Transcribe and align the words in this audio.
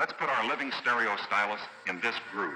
Let's 0.00 0.14
put 0.14 0.30
our 0.30 0.48
living 0.48 0.72
stereo 0.80 1.14
stylus 1.26 1.60
in 1.86 2.00
this 2.00 2.14
groove. 2.32 2.54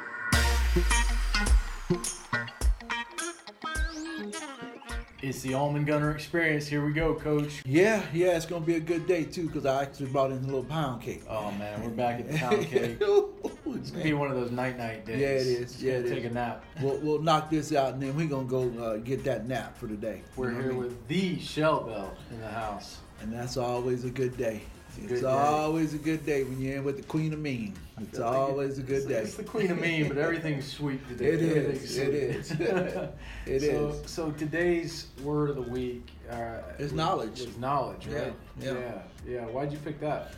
It's 5.21 5.43
the 5.43 5.53
Allman 5.53 5.85
Gunner 5.85 6.11
experience. 6.11 6.67
Here 6.67 6.83
we 6.83 6.95
go, 6.95 7.15
Coach. 7.15 7.63
Yeah, 7.67 8.03
yeah, 8.15 8.29
it's 8.37 8.47
gonna 8.47 8.65
be 8.65 8.77
a 8.77 8.81
good 8.81 9.07
day 9.07 9.25
too 9.25 9.49
because 9.49 9.67
I 9.67 9.83
actually 9.83 10.07
brought 10.07 10.31
in 10.31 10.39
a 10.39 10.47
little 10.47 10.65
pound 10.65 11.03
cake. 11.03 11.25
Oh 11.29 11.51
man, 11.53 11.83
we're 11.83 11.91
back 11.91 12.21
at 12.21 12.31
the 12.33 12.39
pound 12.39 12.67
cake. 12.71 12.97
It's 13.03 13.91
gonna 13.91 14.03
be 14.05 14.15
one 14.15 14.31
of 14.31 14.37
those 14.41 14.51
night 14.51 14.79
night 14.79 15.05
days. 15.05 15.21
Yeah, 15.21 15.27
it 15.29 15.47
is. 15.47 15.83
Yeah, 15.83 15.93
gonna 15.97 16.07
it 16.07 16.15
take 16.15 16.25
is. 16.25 16.31
a 16.31 16.35
nap. 16.35 16.65
We'll, 16.81 16.97
we'll 17.01 17.21
knock 17.23 17.51
this 17.51 17.75
out 17.75 17.93
and 17.93 18.03
then 18.03 18.17
we're 18.17 18.27
gonna 18.27 18.45
go 18.49 18.71
uh, 18.83 18.97
get 18.97 19.23
that 19.25 19.47
nap 19.47 19.77
for 19.77 19.85
the 19.87 19.97
day. 19.97 20.23
We're 20.37 20.49
You 20.49 20.55
know 20.57 20.63
here 20.63 20.71
I 20.71 20.75
mean? 20.77 20.83
with 20.83 21.09
the 21.09 21.39
Shell 21.41 21.81
Bell 21.85 22.17
in 22.31 22.41
the 22.41 22.49
house. 22.49 23.01
and 23.21 23.31
that's 23.31 23.59
always 23.59 24.05
a 24.07 24.11
good 24.11 24.35
day. 24.39 24.63
It's 25.03 25.21
day. 25.23 25.27
always 25.27 25.95
a 25.95 25.99
good 25.99 26.25
day 26.25 26.45
when 26.45 26.61
you're 26.61 26.77
in 26.77 26.85
with 26.85 26.97
the 26.97 27.03
Queen 27.03 27.33
of 27.33 27.39
Mean. 27.39 27.75
It's 28.01 28.19
always 28.19 28.79
a 28.79 28.83
good 28.83 29.07
day. 29.09 29.23
it's 29.23 29.37
the 29.37 29.45
queen 29.45 29.71
of 29.71 29.81
mean, 29.81 30.09
but 30.09 30.19
everything's 30.29 30.71
sweet 30.71 31.07
today. 31.09 31.27
It 31.27 31.43
is, 31.43 31.97
it 31.99 32.15
is. 32.15 32.51
It 33.47 33.61
so, 33.61 33.89
is. 33.89 34.11
So 34.11 34.31
today's 34.33 35.09
word 35.23 35.51
of 35.51 35.57
the 35.57 35.63
week 35.63 36.09
uh, 36.31 36.59
Is 36.79 36.93
knowledge. 36.93 37.41
was 37.41 37.57
knowledge, 37.59 38.07
Yeah, 38.09 38.19
right? 38.19 38.35
yeah. 38.61 38.73
yeah, 38.73 39.03
yeah. 39.27 39.47
Why'd 39.47 39.71
you 39.73 39.79
pick 39.79 40.01
that? 40.01 40.33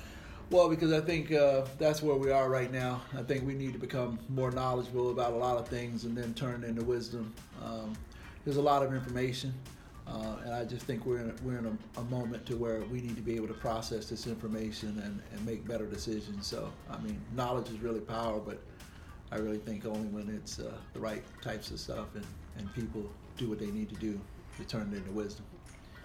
Well, 0.51 0.69
because 0.69 0.93
I 0.93 1.01
think 1.01 1.33
uh, 1.33 1.65
that's 1.79 2.03
where 2.03 2.17
we 2.17 2.31
are 2.31 2.49
right 2.51 2.71
now. 2.71 3.01
I 3.17 3.23
think 3.23 3.47
we 3.47 3.55
need 3.55 3.73
to 3.73 3.79
become 3.79 4.19
more 4.29 4.51
knowledgeable 4.51 5.11
about 5.11 5.33
a 5.33 5.37
lot 5.37 5.57
of 5.57 5.67
things 5.67 6.05
and 6.05 6.17
then 6.17 6.35
turn 6.35 6.63
it 6.63 6.69
into 6.69 6.85
wisdom. 6.85 7.33
Um, 7.65 7.95
there's 8.45 8.59
a 8.59 8.63
lot 8.63 8.83
of 8.85 8.93
information, 8.95 9.55
uh, 10.09 10.37
and 10.45 10.55
I 10.55 10.65
just 10.65 10.87
think 10.87 11.05
we're 11.05 11.19
in 11.19 11.31
a, 11.31 11.35
we're 11.43 11.59
in 11.59 11.67
a, 11.67 12.01
a 12.01 12.05
moment 12.05 12.47
to 12.47 12.57
where 12.57 12.81
we 12.83 13.01
need 13.01 13.17
to 13.17 13.23
be 13.23 13.35
able 13.35 13.49
to 13.49 13.55
process 13.55 14.09
this 14.09 14.27
information 14.27 15.01
and, 15.05 15.21
and 15.33 15.47
make 15.47 15.67
better 15.67 15.87
decisions. 15.87 16.47
So, 16.47 16.73
I 16.91 16.99
mean, 16.99 17.21
knowledge 17.35 17.71
is 17.71 17.81
really 17.81 18.01
power, 18.01 18.39
but 18.39 18.61
I 19.33 19.37
really 19.37 19.59
think 19.59 19.85
only 19.85 20.09
when 20.09 20.33
it's 20.35 20.61
uh, 20.61 20.73
the 20.93 21.01
right 21.01 21.25
types 21.43 21.71
of 21.73 21.81
stuff 21.81 22.15
and, 22.15 22.27
and 22.57 22.73
people 22.75 23.11
do 23.37 23.49
what 23.49 23.59
they 23.59 23.67
need 23.67 23.89
to 23.89 23.97
do 23.97 24.21
to 24.59 24.65
turn 24.65 24.93
it 24.93 24.97
into 24.97 25.11
wisdom. 25.11 25.45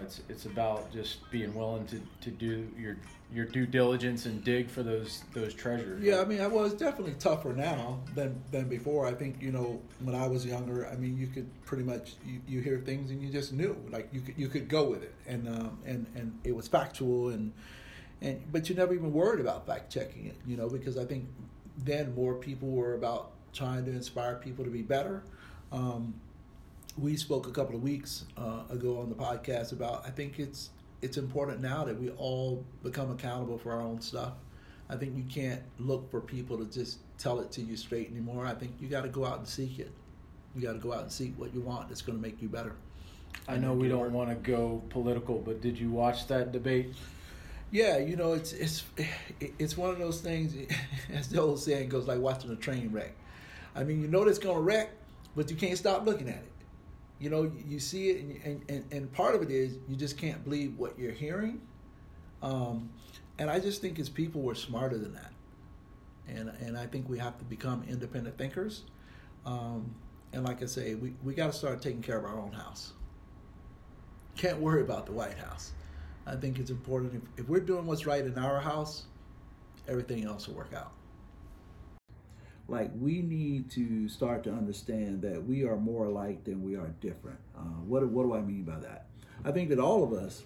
It's 0.02 0.20
it's 0.28 0.46
about 0.46 0.92
just 0.92 1.30
being 1.30 1.54
willing 1.54 1.86
to, 1.86 2.00
to 2.22 2.30
do 2.30 2.68
your 2.78 2.96
your 3.32 3.46
due 3.46 3.66
diligence 3.66 4.26
and 4.26 4.44
dig 4.44 4.68
for 4.68 4.82
those 4.82 5.24
those 5.32 5.54
treasures. 5.54 6.02
Yeah, 6.02 6.20
I 6.20 6.24
mean, 6.24 6.40
I 6.40 6.46
was 6.46 6.74
definitely 6.74 7.14
tougher 7.18 7.52
now 7.52 8.00
than 8.14 8.42
than 8.50 8.68
before. 8.68 9.06
I 9.06 9.12
think 9.12 9.40
you 9.40 9.52
know 9.52 9.80
when 10.00 10.14
I 10.14 10.26
was 10.26 10.44
younger, 10.44 10.86
I 10.86 10.96
mean, 10.96 11.16
you 11.16 11.28
could 11.28 11.48
pretty 11.64 11.84
much 11.84 12.14
you, 12.26 12.40
you 12.46 12.60
hear 12.60 12.78
things 12.78 13.10
and 13.10 13.22
you 13.22 13.30
just 13.30 13.52
knew, 13.52 13.76
like 13.90 14.08
you 14.12 14.20
could 14.20 14.34
you 14.36 14.48
could 14.48 14.68
go 14.68 14.88
with 14.90 15.02
it, 15.02 15.14
and 15.26 15.48
um, 15.48 15.78
and 15.86 16.06
and 16.14 16.38
it 16.44 16.54
was 16.54 16.68
factual, 16.68 17.30
and 17.30 17.52
and 18.20 18.42
but 18.52 18.68
you 18.68 18.74
never 18.74 18.94
even 18.94 19.12
worried 19.12 19.40
about 19.40 19.66
fact 19.66 19.90
checking 19.90 20.26
it, 20.26 20.36
you 20.46 20.56
know, 20.56 20.68
because 20.68 20.98
I 20.98 21.04
think 21.04 21.26
then 21.78 22.14
more 22.14 22.34
people 22.34 22.68
were 22.68 22.94
about 22.94 23.32
trying 23.52 23.84
to 23.84 23.90
inspire 23.90 24.36
people 24.36 24.64
to 24.64 24.70
be 24.70 24.82
better. 24.82 25.22
Um, 25.70 26.14
we 26.98 27.16
spoke 27.16 27.46
a 27.46 27.50
couple 27.50 27.74
of 27.74 27.82
weeks 27.82 28.24
uh, 28.36 28.62
ago 28.70 28.98
on 28.98 29.08
the 29.08 29.14
podcast 29.14 29.72
about 29.72 30.06
I 30.06 30.10
think 30.10 30.38
it's 30.38 30.70
it's 31.00 31.16
important 31.16 31.60
now 31.60 31.84
that 31.84 32.00
we 32.00 32.10
all 32.10 32.64
become 32.82 33.10
accountable 33.10 33.58
for 33.58 33.72
our 33.72 33.80
own 33.80 34.00
stuff. 34.00 34.34
I 34.88 34.96
think 34.96 35.16
you 35.16 35.24
can't 35.24 35.62
look 35.78 36.10
for 36.10 36.20
people 36.20 36.58
to 36.58 36.64
just 36.66 36.98
tell 37.18 37.40
it 37.40 37.50
to 37.52 37.62
you 37.62 37.76
straight 37.76 38.10
anymore. 38.10 38.46
I 38.46 38.54
think 38.54 38.74
you 38.78 38.88
got 38.88 39.02
to 39.02 39.08
go 39.08 39.24
out 39.24 39.38
and 39.38 39.48
seek 39.48 39.78
it. 39.78 39.90
You 40.54 40.62
got 40.62 40.74
to 40.74 40.78
go 40.78 40.92
out 40.92 41.02
and 41.02 41.10
seek 41.10 41.32
what 41.38 41.54
you 41.54 41.60
want 41.60 41.88
that's 41.88 42.02
going 42.02 42.18
to 42.18 42.22
make 42.22 42.40
you 42.42 42.48
better. 42.48 42.74
I 43.48 43.56
know 43.56 43.72
we 43.72 43.88
don't 43.88 44.12
want 44.12 44.28
to 44.28 44.36
go 44.36 44.82
political, 44.90 45.38
but 45.38 45.60
did 45.60 45.78
you 45.78 45.90
watch 45.90 46.26
that 46.28 46.52
debate? 46.52 46.94
Yeah, 47.70 47.96
you 47.96 48.16
know, 48.16 48.34
it's 48.34 48.52
it's 48.52 48.84
it's 49.58 49.76
one 49.76 49.90
of 49.90 49.98
those 49.98 50.20
things. 50.20 50.54
As 51.12 51.28
the 51.28 51.40
old 51.40 51.58
saying 51.58 51.88
goes, 51.88 52.06
like 52.06 52.20
watching 52.20 52.50
a 52.50 52.56
train 52.56 52.92
wreck. 52.92 53.14
I 53.74 53.82
mean, 53.84 54.02
you 54.02 54.08
know 54.08 54.22
it's 54.24 54.38
going 54.38 54.56
to 54.56 54.62
wreck, 54.62 54.90
but 55.34 55.50
you 55.50 55.56
can't 55.56 55.78
stop 55.78 56.04
looking 56.04 56.28
at 56.28 56.36
it. 56.36 56.51
You 57.22 57.30
know, 57.30 57.52
you 57.68 57.78
see 57.78 58.10
it, 58.10 58.24
and, 58.44 58.64
and, 58.68 58.84
and, 58.90 59.12
part 59.12 59.36
of 59.36 59.42
it 59.42 59.50
is 59.52 59.78
you 59.88 59.94
just 59.94 60.18
can't 60.18 60.42
believe 60.42 60.76
what 60.76 60.98
you're 60.98 61.12
hearing. 61.12 61.60
Um, 62.42 62.90
and 63.38 63.48
I 63.48 63.60
just 63.60 63.80
think 63.80 64.00
as 64.00 64.08
people, 64.08 64.40
we're 64.40 64.56
smarter 64.56 64.98
than 64.98 65.14
that. 65.14 65.32
And, 66.26 66.48
and 66.60 66.76
I 66.76 66.86
think 66.86 67.08
we 67.08 67.20
have 67.20 67.38
to 67.38 67.44
become 67.44 67.84
independent 67.88 68.36
thinkers. 68.38 68.82
Um, 69.46 69.94
and 70.32 70.42
like 70.42 70.64
I 70.64 70.66
say, 70.66 70.96
we, 70.96 71.14
we 71.22 71.32
got 71.34 71.46
to 71.46 71.52
start 71.52 71.80
taking 71.80 72.02
care 72.02 72.18
of 72.18 72.24
our 72.24 72.40
own 72.40 72.50
house. 72.50 72.92
Can't 74.36 74.58
worry 74.58 74.80
about 74.80 75.06
the 75.06 75.12
White 75.12 75.38
House. 75.38 75.70
I 76.26 76.34
think 76.34 76.58
it's 76.58 76.70
important 76.70 77.14
if, 77.14 77.44
if 77.44 77.48
we're 77.48 77.60
doing 77.60 77.86
what's 77.86 78.04
right 78.04 78.24
in 78.24 78.36
our 78.36 78.58
house, 78.58 79.04
everything 79.86 80.24
else 80.24 80.48
will 80.48 80.56
work 80.56 80.74
out. 80.74 80.90
Like 82.68 82.90
we 82.98 83.22
need 83.22 83.70
to 83.72 84.08
start 84.08 84.44
to 84.44 84.52
understand 84.52 85.22
that 85.22 85.44
we 85.44 85.64
are 85.64 85.76
more 85.76 86.06
alike 86.06 86.44
than 86.44 86.62
we 86.62 86.76
are 86.76 86.88
different. 87.00 87.38
Uh, 87.56 87.80
what 87.86 88.06
what 88.08 88.22
do 88.24 88.34
I 88.34 88.40
mean 88.40 88.62
by 88.62 88.78
that? 88.80 89.06
I 89.44 89.50
think 89.50 89.68
that 89.70 89.78
all 89.78 90.04
of 90.04 90.12
us, 90.12 90.42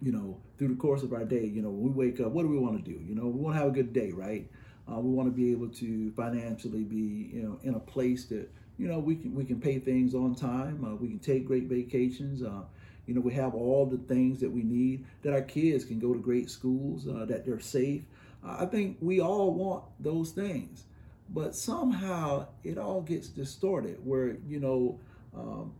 you 0.00 0.12
know, 0.12 0.38
through 0.56 0.68
the 0.68 0.76
course 0.76 1.02
of 1.02 1.12
our 1.12 1.24
day, 1.24 1.44
you 1.44 1.62
know, 1.62 1.70
when 1.70 1.94
we 1.94 2.06
wake 2.06 2.20
up, 2.20 2.32
what 2.32 2.42
do 2.42 2.48
we 2.48 2.58
want 2.58 2.82
to 2.84 2.90
do? 2.90 2.98
You 3.04 3.14
know, 3.14 3.26
we 3.26 3.40
want 3.40 3.56
to 3.56 3.58
have 3.58 3.68
a 3.68 3.72
good 3.72 3.92
day, 3.92 4.12
right? 4.12 4.48
Uh, 4.90 5.00
we 5.00 5.10
want 5.10 5.28
to 5.28 5.32
be 5.32 5.50
able 5.50 5.68
to 5.68 6.10
financially 6.12 6.84
be, 6.84 7.30
you 7.32 7.42
know, 7.42 7.58
in 7.62 7.74
a 7.74 7.80
place 7.80 8.24
that 8.26 8.48
you 8.78 8.86
know 8.86 8.98
we 8.98 9.16
can 9.16 9.34
we 9.34 9.44
can 9.44 9.60
pay 9.60 9.78
things 9.78 10.14
on 10.14 10.34
time. 10.34 10.84
Uh, 10.84 10.94
we 10.94 11.08
can 11.08 11.18
take 11.18 11.46
great 11.46 11.64
vacations. 11.64 12.42
Uh, 12.42 12.62
you 13.06 13.14
know, 13.14 13.20
we 13.20 13.32
have 13.34 13.54
all 13.54 13.86
the 13.86 13.98
things 13.98 14.38
that 14.40 14.50
we 14.50 14.62
need. 14.62 15.04
That 15.22 15.32
our 15.32 15.42
kids 15.42 15.84
can 15.84 15.98
go 15.98 16.12
to 16.12 16.20
great 16.20 16.48
schools. 16.50 17.06
Uh, 17.08 17.24
that 17.26 17.44
they're 17.44 17.60
safe. 17.60 18.02
I 18.44 18.66
think 18.66 18.98
we 19.00 19.20
all 19.20 19.52
want 19.52 19.84
those 19.98 20.30
things, 20.30 20.84
but 21.30 21.54
somehow 21.54 22.46
it 22.64 22.78
all 22.78 23.00
gets 23.00 23.28
distorted. 23.28 23.98
Where 24.04 24.36
you 24.46 24.60
know, 24.60 25.00
um, 25.36 25.74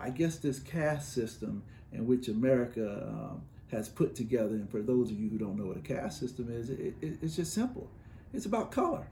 I 0.00 0.10
guess 0.10 0.38
this 0.38 0.58
caste 0.58 1.12
system 1.12 1.62
in 1.92 2.06
which 2.06 2.28
America 2.28 3.06
um, 3.08 3.42
has 3.70 3.88
put 3.88 4.14
together, 4.14 4.54
and 4.54 4.70
for 4.70 4.82
those 4.82 5.10
of 5.10 5.18
you 5.18 5.28
who 5.28 5.38
don't 5.38 5.56
know 5.56 5.66
what 5.66 5.76
a 5.76 5.80
caste 5.80 6.20
system 6.20 6.48
is, 6.50 6.70
it, 6.70 6.94
it, 7.00 7.18
it's 7.22 7.36
just 7.36 7.52
simple. 7.52 7.88
It's 8.32 8.46
about 8.46 8.70
color. 8.70 9.06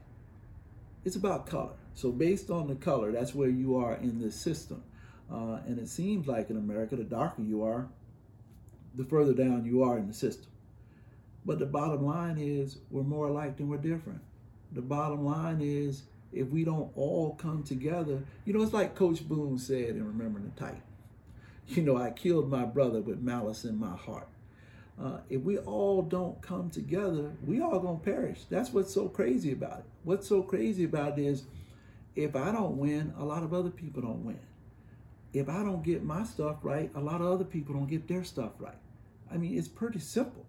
It's 1.05 1.15
about 1.15 1.47
color. 1.47 1.73
So 1.93 2.11
based 2.11 2.49
on 2.49 2.67
the 2.67 2.75
color, 2.75 3.11
that's 3.11 3.33
where 3.33 3.49
you 3.49 3.77
are 3.77 3.95
in 3.95 4.19
this 4.19 4.35
system. 4.35 4.83
Uh, 5.31 5.59
and 5.65 5.79
it 5.79 5.87
seems 5.87 6.27
like 6.27 6.49
in 6.49 6.57
America, 6.57 6.95
the 6.95 7.03
darker 7.03 7.41
you 7.41 7.63
are, 7.63 7.87
the 8.95 9.03
further 9.03 9.33
down 9.33 9.65
you 9.65 9.83
are 9.83 9.97
in 9.97 10.07
the 10.07 10.13
system. 10.13 10.51
But 11.45 11.59
the 11.59 11.65
bottom 11.65 12.05
line 12.05 12.37
is 12.37 12.77
we're 12.89 13.03
more 13.03 13.27
alike 13.27 13.57
than 13.57 13.69
we're 13.69 13.77
different. 13.77 14.21
The 14.77 14.83
bottom 14.83 15.25
line 15.25 15.59
is 15.59 16.03
if 16.31 16.49
we 16.49 16.63
don't 16.63 16.91
all 16.95 17.33
come 17.33 17.63
together, 17.63 18.23
you 18.45 18.53
know, 18.53 18.61
it's 18.61 18.73
like 18.73 18.93
Coach 18.93 19.27
Boone 19.27 19.57
said 19.57 19.95
in 19.95 20.05
Remembering 20.05 20.45
the 20.45 20.51
Titan. 20.51 20.83
You 21.65 21.81
know, 21.81 21.97
I 21.97 22.11
killed 22.11 22.47
my 22.47 22.63
brother 22.63 23.01
with 23.01 23.19
malice 23.19 23.65
in 23.65 23.79
my 23.79 23.95
heart. 23.95 24.27
Uh, 25.01 25.17
if 25.31 25.41
we 25.41 25.57
all 25.57 26.03
don't 26.03 26.39
come 26.43 26.69
together, 26.69 27.31
we 27.43 27.59
all 27.59 27.79
gonna 27.79 27.97
perish. 27.97 28.41
That's 28.51 28.71
what's 28.71 28.93
so 28.93 29.09
crazy 29.09 29.51
about 29.51 29.79
it. 29.79 29.85
What's 30.03 30.27
so 30.27 30.43
crazy 30.43 30.83
about 30.83 31.17
it 31.17 31.25
is 31.25 31.45
if 32.15 32.35
I 32.35 32.51
don't 32.51 32.77
win, 32.77 33.15
a 33.17 33.25
lot 33.25 33.41
of 33.41 33.55
other 33.55 33.71
people 33.71 34.03
don't 34.03 34.23
win. 34.23 34.39
If 35.33 35.49
I 35.49 35.63
don't 35.63 35.83
get 35.83 36.03
my 36.03 36.23
stuff 36.23 36.57
right, 36.61 36.91
a 36.93 37.01
lot 37.01 37.21
of 37.21 37.27
other 37.31 37.45
people 37.45 37.73
don't 37.73 37.89
get 37.89 38.07
their 38.07 38.23
stuff 38.23 38.51
right. 38.59 38.77
I 39.31 39.37
mean, 39.37 39.57
it's 39.57 39.67
pretty 39.67 39.99
simple. 39.99 40.45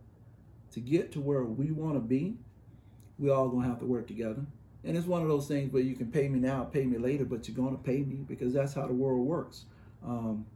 To 0.73 0.81
get 0.81 1.13
to 1.13 1.21
where 1.23 1.45
we 1.45 1.71
want 1.71 1.95
to 1.95 2.01
be, 2.01 2.37
we 3.19 3.31
all 3.31 3.49
gonna 3.49 3.67
have 3.67 3.81
to 3.81 3.87
work 3.87 4.07
together. 4.07 4.45
And 4.85 4.97
it's 4.97 5.07
one 5.07 5.23
of 5.23 5.29
those 5.29 5.49
things 5.49 5.73
where 5.73 5.83
you 5.83 5.97
can 5.97 6.11
pay 6.11 6.29
me 6.29 6.39
now, 6.39 6.65
pay 6.65 6.87
me 6.87 6.99
later, 6.99 7.25
but 7.25 7.49
you're 7.49 7.57
gonna 7.57 7.79
pay 7.79 7.99
me 8.03 8.25
because 8.27 8.53
that's 8.53 8.75
how 8.75 8.87
the 8.87 8.93
world 8.93 9.27
works. 9.27 9.65
Um, 10.05 10.47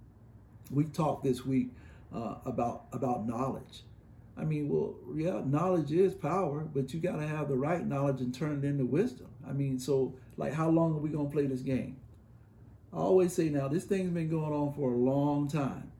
we 0.70 0.84
talked 0.84 1.24
this 1.24 1.44
week 1.44 1.70
uh, 2.14 2.36
about 2.46 2.84
about 2.92 3.26
knowledge. 3.26 3.82
I 4.36 4.44
mean, 4.44 4.68
well, 4.68 4.94
yeah, 5.14 5.42
knowledge 5.44 5.92
is 5.92 6.14
power, 6.14 6.60
but 6.60 6.94
you 6.94 7.00
got 7.00 7.16
to 7.16 7.26
have 7.26 7.48
the 7.48 7.56
right 7.56 7.86
knowledge 7.86 8.20
and 8.22 8.34
turn 8.34 8.58
it 8.58 8.66
into 8.66 8.86
wisdom. 8.86 9.26
I 9.46 9.52
mean, 9.52 9.78
so 9.78 10.14
like, 10.36 10.54
how 10.54 10.70
long 10.70 10.94
are 10.94 10.98
we 10.98 11.10
gonna 11.10 11.28
play 11.28 11.46
this 11.46 11.60
game? 11.60 11.96
I 12.92 12.96
always 12.96 13.32
say 13.32 13.48
now, 13.48 13.68
this 13.68 13.84
thing's 13.84 14.10
been 14.10 14.28
going 14.28 14.52
on 14.52 14.72
for 14.74 14.92
a 14.92 14.96
long 14.96 15.48
time, 15.48 15.90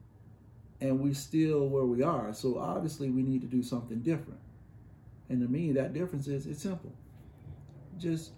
and 0.79 0.99
we're 0.99 1.13
still 1.13 1.67
where 1.67 1.85
we 1.85 2.03
are. 2.03 2.33
So 2.33 2.57
obviously, 2.57 3.09
we 3.09 3.21
need 3.21 3.41
to 3.41 3.47
do 3.47 3.63
something 3.63 3.99
different. 3.99 4.39
And 5.33 5.41
to 5.41 5.47
me, 5.47 5.71
that 5.71 5.93
difference 5.93 6.27
is 6.27 6.45
it's 6.45 6.61
simple. 6.61 6.93
Just 7.97 8.33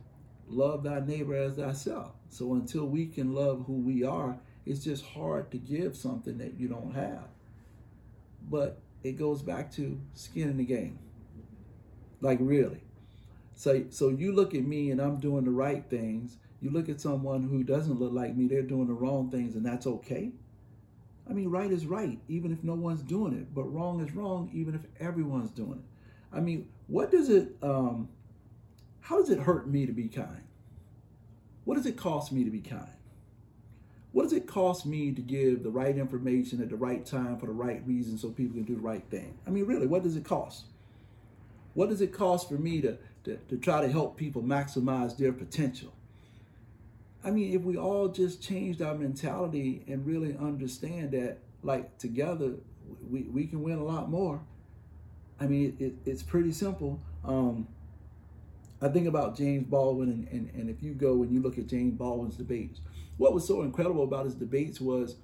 love 0.47 0.83
thy 0.83 1.01
neighbor 1.01 1.35
as 1.35 1.55
thyself. 1.57 2.13
So 2.29 2.53
until 2.53 2.85
we 2.85 3.07
can 3.07 3.33
love 3.33 3.65
who 3.67 3.73
we 3.73 4.05
are, 4.05 4.37
it's 4.65 4.81
just 4.81 5.05
hard 5.05 5.51
to 5.51 5.57
give 5.57 5.97
something 5.97 6.37
that 6.37 6.57
you 6.57 6.69
don't 6.69 6.95
have. 6.95 7.27
But 8.49 8.79
it 9.03 9.17
goes 9.17 9.41
back 9.41 9.73
to 9.73 9.99
skin 10.13 10.49
in 10.49 10.55
the 10.55 10.63
game. 10.63 10.97
Like 12.21 12.37
really. 12.39 12.81
So 13.55 13.83
so 13.89 14.07
you 14.07 14.31
look 14.31 14.55
at 14.55 14.63
me 14.63 14.89
and 14.91 15.01
I'm 15.01 15.19
doing 15.19 15.43
the 15.43 15.51
right 15.51 15.83
things. 15.89 16.37
You 16.61 16.69
look 16.69 16.87
at 16.87 17.01
someone 17.01 17.43
who 17.43 17.65
doesn't 17.65 17.99
look 17.99 18.13
like 18.13 18.37
me, 18.37 18.47
they're 18.47 18.61
doing 18.61 18.87
the 18.87 18.93
wrong 18.93 19.29
things 19.29 19.55
and 19.55 19.65
that's 19.65 19.85
okay. 19.85 20.31
I 21.29 21.33
mean, 21.33 21.49
right 21.49 21.71
is 21.71 21.87
right, 21.87 22.19
even 22.29 22.53
if 22.53 22.63
no 22.63 22.75
one's 22.75 23.01
doing 23.01 23.33
it, 23.33 23.53
but 23.53 23.63
wrong 23.63 23.99
is 23.99 24.15
wrong, 24.15 24.49
even 24.53 24.75
if 24.75 24.85
everyone's 25.01 25.51
doing 25.51 25.83
it. 25.83 25.94
I 26.35 26.41
mean, 26.41 26.67
what 26.87 27.09
does 27.09 27.29
it 27.29 27.55
um, 27.63 28.09
how 28.99 29.19
does 29.19 29.29
it 29.29 29.39
hurt 29.39 29.67
me 29.67 29.85
to 29.85 29.91
be 29.91 30.07
kind? 30.07 30.43
What 31.63 31.75
does 31.75 31.85
it 31.85 31.97
cost 31.97 32.31
me 32.31 32.43
to 32.43 32.51
be 32.51 32.59
kind? 32.59 32.89
What 34.11 34.23
does 34.23 34.33
it 34.33 34.47
cost 34.47 34.85
me 34.85 35.11
to 35.11 35.21
give 35.21 35.63
the 35.63 35.69
right 35.69 35.97
information 35.97 36.61
at 36.61 36.69
the 36.69 36.75
right 36.75 37.05
time 37.05 37.37
for 37.37 37.47
the 37.47 37.51
right 37.51 37.81
reason 37.85 38.17
so 38.17 38.29
people 38.29 38.55
can 38.55 38.63
do 38.63 38.75
the 38.75 38.81
right 38.81 39.03
thing? 39.09 39.37
I 39.45 39.49
mean, 39.49 39.65
really, 39.65 39.87
what 39.87 40.03
does 40.03 40.15
it 40.15 40.23
cost? 40.23 40.65
What 41.73 41.89
does 41.89 42.01
it 42.01 42.13
cost 42.13 42.47
for 42.47 42.55
me 42.55 42.81
to, 42.81 42.97
to, 43.25 43.37
to 43.49 43.57
try 43.57 43.81
to 43.81 43.91
help 43.91 44.15
people 44.15 44.41
maximize 44.41 45.17
their 45.17 45.33
potential? 45.33 45.91
I 47.25 47.31
mean, 47.31 47.53
if 47.53 47.63
we 47.63 47.75
all 47.75 48.07
just 48.07 48.41
changed 48.41 48.81
our 48.81 48.95
mentality 48.95 49.83
and 49.87 50.05
really 50.05 50.37
understand 50.37 51.11
that, 51.11 51.39
like, 51.63 51.97
together, 51.97 52.53
we, 53.09 53.23
we 53.23 53.47
can 53.47 53.63
win 53.63 53.79
a 53.79 53.83
lot 53.83 54.09
more. 54.09 54.39
I 55.39 55.45
mean, 55.47 55.75
it, 55.79 55.93
it's 56.05 56.23
pretty 56.23 56.51
simple. 56.51 56.99
Um, 57.23 57.67
I 58.81 58.87
think 58.89 59.07
about 59.07 59.37
James 59.37 59.65
Baldwin, 59.67 60.09
and, 60.09 60.27
and, 60.29 60.49
and 60.53 60.69
if 60.69 60.83
you 60.83 60.93
go 60.93 61.23
and 61.23 61.31
you 61.31 61.41
look 61.41 61.57
at 61.57 61.67
James 61.67 61.93
Baldwin's 61.97 62.35
debates, 62.35 62.81
what 63.17 63.33
was 63.33 63.47
so 63.47 63.61
incredible 63.61 64.03
about 64.03 64.25
his 64.25 64.35
debates 64.35 64.79
was, 64.79 65.15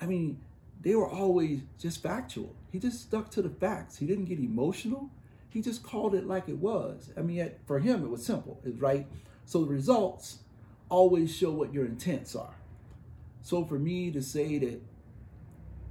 I 0.00 0.06
mean, 0.06 0.40
they 0.80 0.94
were 0.94 1.08
always 1.08 1.60
just 1.78 2.02
factual. 2.02 2.54
He 2.70 2.78
just 2.78 3.00
stuck 3.00 3.30
to 3.32 3.42
the 3.42 3.48
facts. 3.48 3.96
He 3.96 4.06
didn't 4.06 4.26
get 4.26 4.38
emotional. 4.38 5.10
He 5.50 5.62
just 5.62 5.82
called 5.82 6.14
it 6.14 6.26
like 6.26 6.48
it 6.48 6.58
was. 6.58 7.10
I 7.16 7.22
mean, 7.22 7.50
for 7.66 7.78
him, 7.78 8.04
it 8.04 8.10
was 8.10 8.24
simple, 8.24 8.60
right? 8.78 9.06
So 9.46 9.60
the 9.60 9.66
results 9.66 10.38
always 10.88 11.34
show 11.34 11.50
what 11.50 11.72
your 11.72 11.84
intents 11.84 12.34
are. 12.34 12.54
So 13.42 13.64
for 13.64 13.78
me 13.78 14.10
to 14.10 14.22
say 14.22 14.58
that 14.58 14.80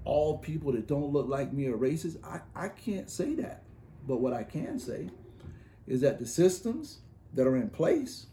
all 0.05 0.38
people 0.38 0.71
that 0.73 0.88
don't 0.88 1.11
look 1.11 1.27
like 1.27 1.53
me 1.53 1.67
are 1.67 1.77
racist, 1.77 2.17
I, 2.23 2.41
I 2.55 2.69
can't 2.69 3.09
say 3.09 3.35
that. 3.35 3.63
But 4.07 4.17
what 4.17 4.33
I 4.33 4.44
can 4.44 4.79
say 4.79 5.09
is 5.88 6.01
that 6.01 6.19
the 6.19 6.25
systems 6.25 7.00
that 7.33 7.47
are 7.47 7.55
in 7.55 7.69
place, 7.69 8.27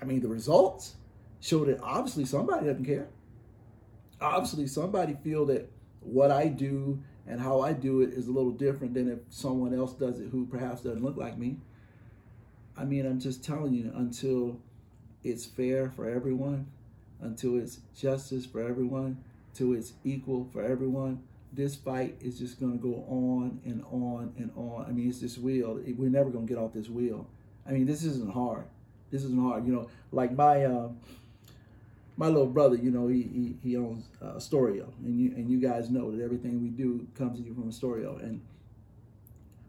I 0.00 0.04
mean, 0.04 0.20
the 0.20 0.28
results 0.28 0.94
show 1.40 1.64
that 1.64 1.80
obviously 1.82 2.24
somebody 2.24 2.66
doesn't 2.66 2.84
care. 2.84 3.08
Obviously, 4.20 4.66
somebody 4.66 5.16
feel 5.22 5.46
that 5.46 5.70
what 6.00 6.30
I 6.30 6.48
do 6.48 7.02
and 7.26 7.40
how 7.40 7.60
I 7.60 7.72
do 7.72 8.02
it 8.02 8.10
is 8.10 8.28
a 8.28 8.32
little 8.32 8.52
different 8.52 8.94
than 8.94 9.10
if 9.10 9.18
someone 9.30 9.74
else 9.74 9.94
does 9.94 10.20
it 10.20 10.28
who 10.30 10.46
perhaps 10.46 10.82
doesn't 10.82 11.02
look 11.02 11.16
like 11.16 11.38
me. 11.38 11.58
I 12.76 12.84
mean, 12.84 13.06
I'm 13.06 13.20
just 13.20 13.44
telling 13.44 13.72
you, 13.74 13.92
until 13.94 14.58
it's 15.22 15.44
fair 15.44 15.90
for 15.90 16.08
everyone, 16.08 16.66
until 17.20 17.58
it's 17.58 17.78
justice 17.96 18.44
for 18.44 18.60
everyone, 18.60 19.22
till 19.54 19.72
it's 19.72 19.92
equal 20.04 20.48
for 20.52 20.62
everyone, 20.62 21.22
this 21.52 21.74
fight 21.74 22.16
is 22.20 22.38
just 22.38 22.58
going 22.60 22.72
to 22.72 22.82
go 22.82 23.04
on 23.08 23.60
and 23.64 23.84
on 23.90 24.34
and 24.36 24.50
on. 24.56 24.86
I 24.88 24.92
mean, 24.92 25.08
it's 25.08 25.20
this 25.20 25.38
wheel. 25.38 25.80
We're 25.96 26.10
never 26.10 26.30
going 26.30 26.46
to 26.46 26.52
get 26.52 26.60
off 26.60 26.72
this 26.72 26.88
wheel. 26.88 27.28
I 27.66 27.70
mean, 27.70 27.86
this 27.86 28.04
isn't 28.04 28.32
hard. 28.32 28.64
This 29.10 29.22
isn't 29.22 29.40
hard. 29.40 29.66
You 29.66 29.72
know, 29.72 29.90
like 30.10 30.32
my 30.32 30.64
uh, 30.64 30.88
my 32.16 32.26
little 32.26 32.46
brother. 32.46 32.76
You 32.76 32.90
know, 32.90 33.06
he 33.06 33.22
he, 33.22 33.56
he 33.62 33.76
owns 33.76 34.06
uh, 34.20 34.36
Astoria, 34.36 34.86
and 35.04 35.18
you 35.18 35.30
and 35.36 35.48
you 35.48 35.60
guys 35.60 35.90
know 35.90 36.10
that 36.10 36.22
everything 36.22 36.60
we 36.60 36.68
do 36.68 37.06
comes 37.16 37.38
to 37.38 37.44
you 37.44 37.54
from 37.54 37.68
Astoria. 37.68 38.10
And 38.10 38.40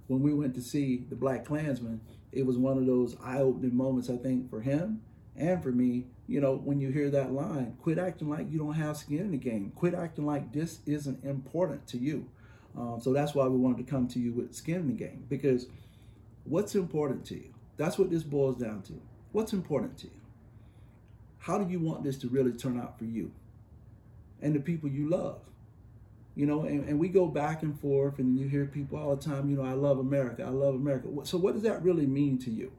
when 0.08 0.22
we 0.22 0.34
went 0.34 0.56
to 0.56 0.62
see 0.62 1.06
the 1.10 1.16
BlacKkKlansman, 1.16 2.00
it 2.32 2.46
was 2.46 2.58
one 2.58 2.78
of 2.78 2.86
those 2.86 3.16
eye-opening 3.24 3.76
moments. 3.76 4.10
I 4.10 4.18
think 4.18 4.50
for 4.50 4.62
him 4.62 5.02
and 5.36 5.62
for 5.62 5.72
me, 5.72 6.06
you 6.28 6.42
know, 6.42 6.56
when 6.56 6.80
you 6.80 6.90
hear 6.90 7.10
that 7.12 7.32
line, 7.32 7.78
quit 7.82 7.98
acting 7.98 8.30
like 8.30 8.52
you 8.52 8.58
don't 8.58 8.74
have 8.74 8.98
skin 8.98 9.20
in 9.20 9.32
the 9.32 9.38
game. 9.38 9.72
Quit 9.76 9.94
acting 9.94 10.26
like 10.26 10.52
this 10.52 10.80
isn't 10.86 11.24
important 11.24 11.88
to 11.88 11.98
you. 11.98 12.28
Um, 12.76 13.00
so 13.00 13.14
that's 13.14 13.34
why 13.36 13.48
we 13.48 13.58
wanted 13.58 13.86
to 13.86 13.90
come 13.90 14.08
to 14.10 14.20
you 14.20 14.34
with 14.34 14.54
skin 14.54 14.82
in 14.82 14.88
the 14.88 14.94
game 14.94 15.26
because 15.30 15.68
what's 16.44 16.76
important 16.76 17.26
to 17.26 17.36
you? 17.36 17.54
That's 17.78 17.98
what 17.98 18.10
this 18.10 18.24
boils 18.24 18.58
down 18.58 18.82
to. 18.84 18.94
What's 19.32 19.54
important 19.54 19.98
to 20.00 20.08
you? 20.08 20.22
How 21.40 21.58
do 21.58 21.72
you 21.72 21.80
want 21.80 22.04
this 22.04 22.18
to 22.20 22.28
really 22.28 22.54
turn 22.54 22.80
out 22.80 22.98
for 22.98 23.06
you 23.06 23.32
and 24.42 24.56
the 24.56 24.60
people 24.60 24.90
you 24.90 25.10
love? 25.10 25.40
You 26.36 26.46
know, 26.46 26.64
and, 26.64 26.88
and 26.90 27.00
we 27.00 27.08
go 27.08 27.28
back 27.28 27.64
and 27.64 27.80
forth, 27.80 28.20
and 28.20 28.38
you 28.38 28.50
hear 28.50 28.66
people 28.66 28.98
all 28.98 29.16
the 29.16 29.22
time, 29.22 29.50
you 29.50 29.56
know, 29.56 29.64
I 29.64 29.72
love 29.72 30.00
America, 30.00 30.44
I 30.44 30.50
love 30.50 30.76
America. 30.76 31.08
So, 31.24 31.38
what 31.38 31.54
does 31.54 31.64
that 31.64 31.82
really 31.82 32.06
mean 32.06 32.38
to 32.40 32.52
you? 32.52 32.74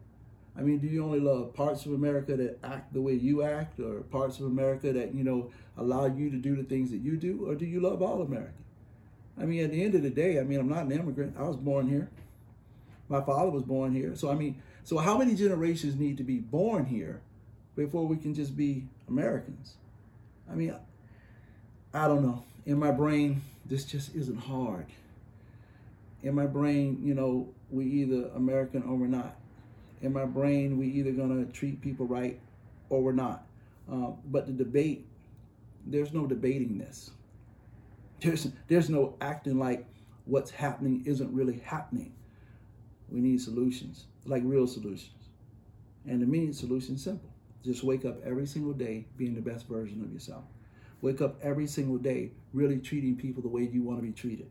I 0.58 0.62
mean, 0.62 0.79
do 0.79 0.87
you 0.87 1.05
only 1.05 1.20
love 1.20 1.53
parts 1.55 1.85
of 1.85 1.93
America 1.93 2.35
that 2.37 2.58
act 2.64 2.94
the 2.94 3.03
way 3.03 3.12
you 3.12 3.43
act, 3.43 3.79
or 3.79 4.00
parts 4.00 4.41
of 4.41 4.47
America 4.47 4.93
that, 4.93 5.14
you 5.14 5.23
know, 5.23 5.50
allow 5.76 6.06
you 6.06 6.31
to 6.31 6.37
do 6.37 6.56
the 6.56 6.62
things 6.62 6.91
that 6.91 6.99
you 6.99 7.17
do, 7.17 7.47
or 7.47 7.55
do 7.55 7.67
you 7.67 7.81
love 7.81 8.00
all 8.00 8.23
America? 8.23 8.53
I 9.38 9.44
mean, 9.44 9.64
at 9.64 9.70
the 9.70 9.85
end 9.85 9.94
of 9.94 10.03
the 10.03 10.11
day, 10.11 10.41
I 10.41 10.44
mean, 10.44 10.58
I'm 10.58 10.69
not 10.69 10.85
an 10.85 10.93
immigrant. 10.93 11.37
I 11.38 11.43
was 11.43 11.56
born 11.56 11.88
here. 11.88 12.08
My 13.08 13.20
father 13.20 13.50
was 13.50 13.64
born 13.64 13.94
here. 13.94 14.17
So, 14.17 14.31
I 14.31 14.35
mean, 14.35 14.62
so 14.82 14.97
how 14.97 15.19
many 15.19 15.35
generations 15.35 15.94
need 15.97 16.17
to 16.17 16.25
be 16.25 16.38
born 16.38 16.87
here 16.87 17.20
before 17.76 18.06
we 18.06 18.17
can 18.17 18.35
just 18.35 18.56
be 18.56 18.85
Americans? 19.09 19.75
I 20.50 20.55
mean, 20.55 20.75
I 21.93 22.09
don't 22.09 22.23
know. 22.23 22.44
In 22.64 22.79
my 22.79 22.91
brain, 22.91 23.43
this 23.67 23.85
just 23.85 24.14
isn't 24.14 24.38
hard. 24.38 24.87
In 26.23 26.35
my 26.35 26.47
brain, 26.47 27.00
you 27.02 27.14
know, 27.14 27.49
we 27.70 27.85
either 27.85 28.31
American 28.35 28.82
or 28.85 28.97
we're 28.97 29.06
not 29.06 29.37
in 30.02 30.12
my 30.12 30.25
brain, 30.25 30.78
we 30.78 30.87
either 30.87 31.12
to 31.12 31.52
treat 31.52 31.81
people 31.81 32.06
right 32.06 32.38
or 32.88 33.02
we're 33.02 33.12
not. 33.12 33.46
Uh, 33.90 34.10
but 34.26 34.46
the 34.46 34.52
debate, 34.52 35.06
there's 35.87 36.12
no 36.12 36.26
debating 36.26 36.78
this. 36.78 37.10
There's, 38.20 38.48
there's 38.69 38.88
no 38.88 39.14
acting 39.20 39.58
like 39.58 39.87
what's 40.25 40.50
happening 40.50 41.02
isn't 41.06 41.32
really 41.32 41.60
happening. 41.64 42.12
We 43.08 43.20
need 43.20 43.40
solutions, 43.40 44.06
like 44.25 44.43
real 44.44 44.66
solutions. 44.66 45.12
And 46.06 46.20
to 46.20 46.26
me, 46.26 46.52
solution 46.52 46.99
simple. 46.99 47.31
Just 47.64 47.84
wake 47.84 48.04
up 48.04 48.16
every 48.25 48.46
single 48.46 48.72
day 48.72 49.06
being 49.16 49.34
the 49.34 49.40
best 49.40 49.66
version 49.66 50.02
of 50.02 50.12
yourself. 50.12 50.44
Wake 51.02 51.20
up 51.20 51.37
every 51.42 51.66
single 51.66 51.99
day 51.99 52.31
really 52.52 52.78
treating 52.78 53.16
people 53.16 53.42
the 53.42 53.49
way 53.49 53.62
you 53.62 53.82
want 53.82 53.99
to 53.99 54.02
be 54.02 54.12
treated. 54.12 54.49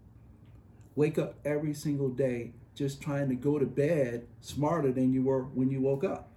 Wake 0.95 1.17
up 1.17 1.35
every 1.43 1.73
single 1.73 2.09
day 2.09 2.53
just 2.75 3.01
trying 3.01 3.29
to 3.29 3.35
go 3.35 3.57
to 3.57 3.65
bed 3.65 4.27
smarter 4.41 4.91
than 4.91 5.13
you 5.13 5.23
were 5.23 5.43
when 5.43 5.71
you 5.71 5.81
woke 5.81 6.03
up. 6.03 6.29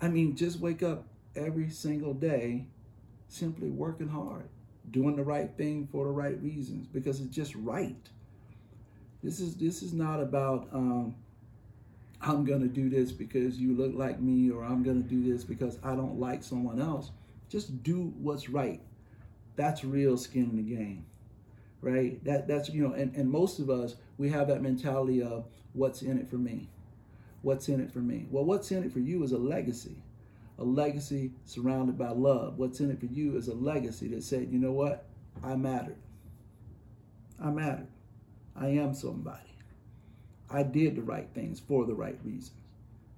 I 0.00 0.08
mean, 0.08 0.36
just 0.36 0.60
wake 0.60 0.82
up 0.82 1.04
every 1.34 1.68
single 1.68 2.14
day 2.14 2.66
simply 3.28 3.68
working 3.68 4.08
hard, 4.08 4.48
doing 4.90 5.16
the 5.16 5.24
right 5.24 5.50
thing 5.56 5.88
for 5.90 6.04
the 6.04 6.12
right 6.12 6.40
reasons 6.42 6.86
because 6.86 7.20
it's 7.20 7.34
just 7.34 7.54
right. 7.56 8.08
This 9.22 9.40
is 9.40 9.56
this 9.56 9.82
is 9.82 9.92
not 9.92 10.20
about 10.20 10.68
um, 10.72 11.16
I'm 12.20 12.44
gonna 12.44 12.68
do 12.68 12.88
this 12.88 13.10
because 13.10 13.58
you 13.58 13.76
look 13.76 13.92
like 13.94 14.20
me 14.20 14.50
or 14.50 14.62
I'm 14.64 14.84
gonna 14.84 15.00
do 15.00 15.32
this 15.32 15.42
because 15.42 15.78
I 15.82 15.96
don't 15.96 16.20
like 16.20 16.44
someone 16.44 16.80
else. 16.80 17.10
Just 17.48 17.82
do 17.82 18.12
what's 18.20 18.48
right. 18.48 18.80
That's 19.56 19.84
real 19.84 20.16
skin 20.16 20.50
in 20.50 20.56
the 20.56 20.62
game 20.62 21.06
right? 21.86 22.22
That 22.24 22.48
that's 22.48 22.68
you 22.68 22.86
know, 22.86 22.94
and, 22.94 23.14
and 23.14 23.30
most 23.30 23.60
of 23.60 23.70
us 23.70 23.94
we 24.18 24.28
have 24.30 24.48
that 24.48 24.60
mentality 24.60 25.22
of 25.22 25.46
what's 25.72 26.02
in 26.02 26.18
it 26.18 26.28
for 26.28 26.36
me, 26.36 26.68
what's 27.42 27.68
in 27.68 27.80
it 27.80 27.92
for 27.92 28.00
me. 28.00 28.26
Well, 28.30 28.44
what's 28.44 28.72
in 28.72 28.82
it 28.82 28.92
for 28.92 28.98
you 28.98 29.22
is 29.22 29.32
a 29.32 29.38
legacy, 29.38 29.96
a 30.58 30.64
legacy 30.64 31.30
surrounded 31.44 31.96
by 31.96 32.10
love. 32.10 32.58
What's 32.58 32.80
in 32.80 32.90
it 32.90 32.98
for 32.98 33.06
you 33.06 33.36
is 33.36 33.46
a 33.46 33.54
legacy 33.54 34.08
that 34.08 34.24
said, 34.24 34.48
you 34.50 34.58
know 34.58 34.72
what, 34.72 35.06
I 35.44 35.54
mattered. 35.54 35.98
I 37.40 37.50
mattered. 37.50 37.88
I 38.56 38.68
am 38.68 38.92
somebody. 38.92 39.42
I 40.50 40.62
did 40.62 40.96
the 40.96 41.02
right 41.02 41.28
things 41.34 41.60
for 41.60 41.84
the 41.84 41.94
right 41.94 42.18
reasons. 42.24 42.52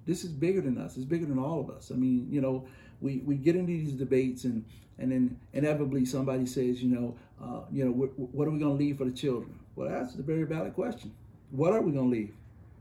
This 0.04 0.24
is 0.24 0.30
bigger 0.32 0.60
than 0.60 0.78
us. 0.78 0.96
It's 0.96 1.04
bigger 1.04 1.26
than 1.26 1.38
all 1.38 1.60
of 1.60 1.70
us. 1.70 1.90
I 1.92 1.94
mean, 1.94 2.26
you 2.30 2.40
know, 2.40 2.66
we, 3.00 3.18
we 3.18 3.36
get 3.36 3.56
into 3.56 3.72
these 3.72 3.92
debates 3.92 4.44
and 4.44 4.64
and 4.98 5.12
then 5.12 5.38
inevitably 5.52 6.04
somebody 6.04 6.46
says, 6.46 6.82
you 6.82 6.88
know, 6.88 7.16
uh, 7.42 7.60
you 7.70 7.84
know, 7.84 7.92
what 7.92 8.48
are 8.48 8.50
we 8.50 8.58
going 8.58 8.76
to 8.76 8.84
leave 8.84 8.98
for 8.98 9.04
the 9.04 9.12
children? 9.12 9.58
Well, 9.76 9.88
that's 9.88 10.14
a 10.16 10.22
very 10.22 10.44
valid 10.44 10.74
question. 10.74 11.14
What 11.50 11.72
are 11.72 11.80
we 11.80 11.92
going 11.92 12.10
to 12.10 12.16
leave? 12.16 12.34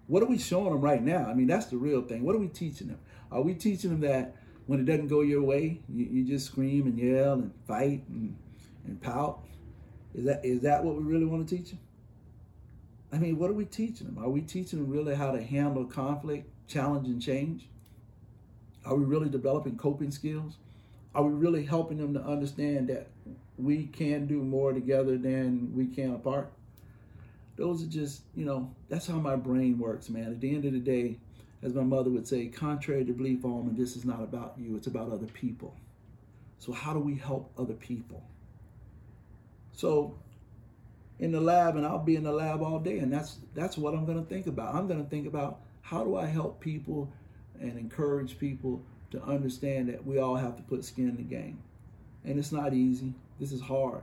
What 0.08 0.24
are 0.24 0.28
we 0.28 0.38
showing 0.38 0.72
them 0.72 0.82
right 0.82 1.04
now? 1.04 1.26
I 1.30 1.34
mean, 1.34 1.48
that's 1.48 1.68
the 1.68 1.78
real 1.78 2.02
thing. 2.02 2.24
What 2.24 2.36
are 2.36 2.40
we 2.40 2.48
teaching 2.48 2.88
them? 2.88 3.00
Are 3.32 3.42
we 3.42 3.54
teaching 3.54 3.92
them 3.92 4.02
that 4.02 4.36
when 4.66 4.80
it 4.80 4.86
doesn't 4.86 5.08
go 5.08 5.22
your 5.22 5.44
way, 5.44 5.82
you, 5.90 6.06
you 6.06 6.24
just 6.24 6.48
scream 6.48 6.88
and 6.88 6.98
yell 6.98 7.34
and 7.34 7.54
fight 7.68 8.04
and, 8.10 8.36
and 8.86 9.02
pout? 9.02 9.44
Is 10.16 10.26
that 10.26 10.44
is 10.44 10.62
that 10.62 10.84
what 10.84 10.96
we 10.96 11.04
really 11.04 11.26
want 11.26 11.48
to 11.48 11.58
teach 11.58 11.70
them? 11.70 11.80
I 13.12 13.18
mean, 13.18 13.38
what 13.38 13.50
are 13.50 13.54
we 13.54 13.66
teaching 13.66 14.08
them? 14.08 14.18
Are 14.18 14.30
we 14.30 14.42
teaching 14.42 14.80
them 14.80 14.90
really 14.90 15.16
how 15.16 15.32
to 15.32 15.42
handle 15.42 15.86
conflict, 15.86 16.50
challenge, 16.68 17.08
and 17.08 17.22
change? 17.22 17.68
Are 18.86 18.96
we 18.96 19.06
really 19.06 19.30
developing 19.30 19.78
coping 19.78 20.12
skills? 20.12 20.58
Are 21.18 21.24
we 21.24 21.34
really 21.34 21.66
helping 21.66 21.98
them 21.98 22.14
to 22.14 22.22
understand 22.22 22.90
that 22.90 23.08
we 23.58 23.88
can 23.88 24.28
do 24.28 24.44
more 24.44 24.72
together 24.72 25.18
than 25.18 25.74
we 25.76 25.88
can 25.88 26.14
apart? 26.14 26.52
Those 27.56 27.84
are 27.84 27.88
just, 27.88 28.22
you 28.36 28.46
know, 28.46 28.70
that's 28.88 29.08
how 29.08 29.16
my 29.16 29.36
brain 29.36 29.80
works, 29.80 30.10
man. 30.10 30.26
At 30.26 30.40
the 30.40 30.54
end 30.54 30.66
of 30.66 30.74
the 30.74 30.80
day, 30.80 31.18
as 31.64 31.74
my 31.74 31.82
mother 31.82 32.12
would 32.12 32.28
say, 32.28 32.46
contrary 32.46 33.04
to 33.04 33.14
belief, 33.14 33.44
Allman, 33.44 33.76
this 33.76 33.96
is 33.96 34.06
not 34.06 34.22
about 34.22 34.54
you, 34.60 34.76
it's 34.76 34.86
about 34.86 35.12
other 35.12 35.26
people. 35.26 35.76
So, 36.60 36.72
how 36.72 36.94
do 36.94 37.00
we 37.00 37.16
help 37.16 37.52
other 37.58 37.74
people? 37.74 38.22
So, 39.74 40.14
in 41.18 41.32
the 41.32 41.42
lab, 41.42 41.78
and 41.78 41.86
I'll 41.86 41.98
be 41.98 42.16
in 42.16 42.24
the 42.24 42.32
lab 42.32 42.62
all 42.62 42.78
day, 42.78 43.00
and 43.00 43.12
that's 43.12 43.40
that's 43.56 43.76
what 43.76 43.96
I'm 43.96 44.06
going 44.06 44.24
to 44.24 44.30
think 44.30 44.46
about. 44.46 44.76
I'm 44.76 44.88
going 44.88 45.04
to 45.04 45.10
think 45.10 45.26
about 45.26 45.62
how 45.82 46.04
do 46.04 46.16
I 46.16 46.28
help 46.28 46.60
people 46.60 47.12
and 47.60 47.76
encourage 47.76 48.38
people 48.38 48.84
to 49.12 49.24
understand 49.24 49.90
that 49.90 50.06
we 50.06 50.20
all 50.20 50.36
have 50.36 50.56
to 50.58 50.64
put 50.64 50.84
skin 50.84 51.10
in 51.10 51.16
the 51.16 51.24
game. 51.24 51.60
And 52.26 52.38
it's 52.38 52.52
not 52.52 52.74
easy. 52.74 53.14
This 53.40 53.52
is 53.52 53.62
hard. 53.62 54.02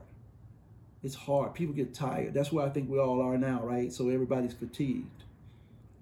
It's 1.03 1.15
hard. 1.15 1.55
People 1.55 1.75
get 1.75 1.93
tired. 1.93 2.33
That's 2.33 2.51
where 2.51 2.65
I 2.65 2.71
think 2.71 2.89
we 2.89 2.99
all 2.99 3.21
are 3.21 3.37
now, 3.37 3.61
right? 3.63 3.93
So 3.93 4.09
everybody's 4.09 4.55
fatigued. 4.55 5.25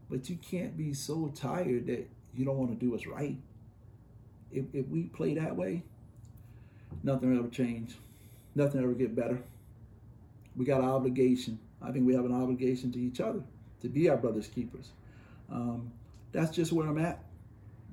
But 0.09 0.31
you 0.31 0.37
can't 0.37 0.77
be 0.77 0.95
so 0.95 1.33
tired 1.35 1.87
that 1.87 2.09
you 2.35 2.45
don't 2.45 2.57
want 2.57 2.71
to 2.71 2.77
do 2.77 2.93
what's 2.93 3.07
right. 3.07 3.37
If, 4.53 4.67
if 4.73 4.87
we 4.89 5.05
play 5.05 5.35
that 5.35 5.57
way, 5.57 5.83
nothing 7.03 7.37
ever 7.37 7.49
change. 7.49 7.97
Nothing 8.55 8.83
ever 8.83 8.93
get 8.93 9.17
better. 9.17 9.43
We 10.55 10.65
got 10.65 10.83
an 10.83 10.89
obligation. 10.89 11.59
I 11.81 11.91
think 11.91 12.07
we 12.07 12.15
have 12.15 12.25
an 12.25 12.35
obligation 12.35 12.93
to 12.93 13.01
each 13.01 13.21
other 13.21 13.43
to 13.81 13.89
be 13.89 14.09
our 14.09 14.17
brother's 14.17 14.47
keepers. 14.47 14.91
Um, 15.51 15.91
that's 16.31 16.55
just 16.55 16.73
where 16.73 16.87
I'm 16.87 16.99
at. 16.99 17.19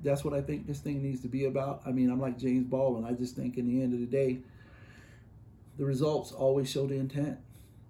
That's 0.04 0.24
what 0.24 0.34
I 0.34 0.42
think 0.42 0.66
this 0.66 0.80
thing 0.80 1.02
needs 1.02 1.22
to 1.22 1.28
be 1.28 1.46
about. 1.46 1.82
I 1.86 1.92
mean, 1.92 2.10
I'm 2.10 2.20
like 2.20 2.38
James 2.38 2.66
Baldwin. 2.66 3.06
I 3.06 3.14
just 3.14 3.36
think 3.36 3.58
in 3.58 3.68
the 3.68 3.82
end 3.82 3.94
of 3.94 4.00
the 4.00 4.06
day, 4.06 4.40
the 5.78 5.86
results 5.86 6.32
always 6.32 6.70
show 6.70 6.88
the 6.88 6.96
intent. 6.96 7.38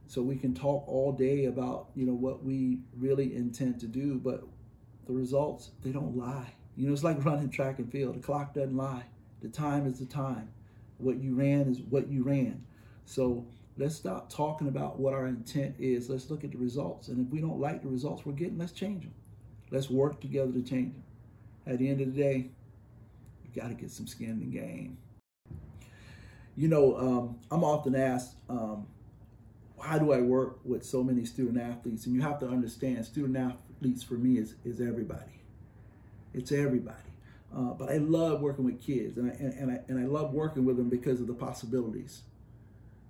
So 0.08 0.24
we 0.24 0.38
can 0.38 0.56
talk 0.56 0.88
all 0.88 1.12
day 1.12 1.46
about, 1.46 1.90
you 1.96 2.06
know, 2.06 2.14
what 2.14 2.44
we 2.44 2.80
really 2.98 3.36
intend 3.36 3.80
to 3.82 3.88
do, 3.88 4.20
but 4.24 4.44
the 5.06 5.14
results, 5.14 5.70
they 5.84 5.92
don't 5.92 6.18
lie. 6.18 6.54
You 6.76 6.88
know, 6.88 6.94
it's 6.94 7.04
like 7.04 7.24
running 7.26 7.50
track 7.50 7.78
and 7.78 7.92
field. 7.92 8.16
The 8.16 8.20
clock 8.20 8.54
doesn't 8.54 8.76
lie. 8.76 9.04
The 9.42 9.50
time 9.50 9.86
is 9.86 10.00
the 10.00 10.06
time. 10.06 10.50
What 10.98 11.18
you 11.18 11.36
ran 11.36 11.68
is 11.68 11.80
what 11.82 12.10
you 12.10 12.24
ran. 12.24 12.64
So 13.06 13.46
let's 13.78 13.96
stop 13.96 14.30
talking 14.30 14.68
about 14.68 15.00
what 15.00 15.14
our 15.14 15.28
intent 15.28 15.76
is. 15.80 16.10
Let's 16.10 16.30
look 16.30 16.44
at 16.44 16.52
the 16.52 16.58
results. 16.58 17.08
And 17.08 17.26
if 17.26 17.32
we 17.32 17.40
don't 17.40 17.60
like 17.60 17.82
the 17.82 17.88
results 17.88 18.26
we're 18.26 18.34
getting, 18.34 18.58
let's 18.58 18.72
change 18.72 19.04
them. 19.04 19.14
Let's 19.72 19.90
work 19.90 20.20
together 20.22 20.52
to 20.52 20.62
change 20.62 20.94
them. 20.94 21.04
At 21.70 21.78
the 21.78 21.88
end 21.88 22.02
of 22.02 22.16
the 22.16 22.20
day, 22.20 22.50
you 23.44 23.62
got 23.62 23.68
to 23.68 23.76
get 23.76 23.92
some 23.92 24.08
skin 24.08 24.32
in 24.32 24.40
the 24.40 24.46
game. 24.48 24.98
You 26.58 26.68
know, 26.68 26.98
um, 26.98 27.40
I'm 27.52 27.64
often 27.64 27.96
asked, 27.96 28.38
um, 28.50 28.88
how 29.80 30.00
do 30.00 30.12
I 30.12 30.20
work 30.20 30.60
with 30.66 30.84
so 30.84 31.04
many 31.04 31.26
student 31.26 31.62
athletes? 31.62 32.08
And 32.08 32.16
you 32.16 32.22
have 32.22 32.40
to 32.40 32.48
understand, 32.48 33.06
student 33.06 33.38
athletes 33.38 34.02
for 34.02 34.16
me 34.16 34.40
is, 34.40 34.56
is 34.66 34.82
everybody. 34.82 35.44
It's 36.34 36.52
everybody. 36.52 36.98
Uh, 37.56 37.74
but 37.74 37.90
I 37.90 37.98
love 37.98 38.42
working 38.42 38.66
with 38.66 38.82
kids, 38.82 39.18
and 39.18 39.32
I, 39.32 39.36
and, 39.36 39.54
and, 39.54 39.72
I, 39.72 39.80
and 39.88 40.00
I 40.00 40.06
love 40.06 40.34
working 40.34 40.66
with 40.66 40.78
them 40.78 40.90
because 40.90 41.22
of 41.22 41.28
the 41.28 41.34
possibilities, 41.34 42.24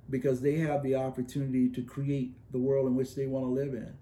because 0.10 0.42
they 0.42 0.58
have 0.58 0.84
the 0.84 0.96
opportunity 0.96 1.70
to 1.70 1.82
create 1.82 2.34
the 2.52 2.60
world 2.60 2.88
in 2.88 2.96
which 2.96 3.16
they 3.16 3.26
want 3.26 3.46
to 3.46 3.50
live 3.50 3.74
in. 3.74 3.94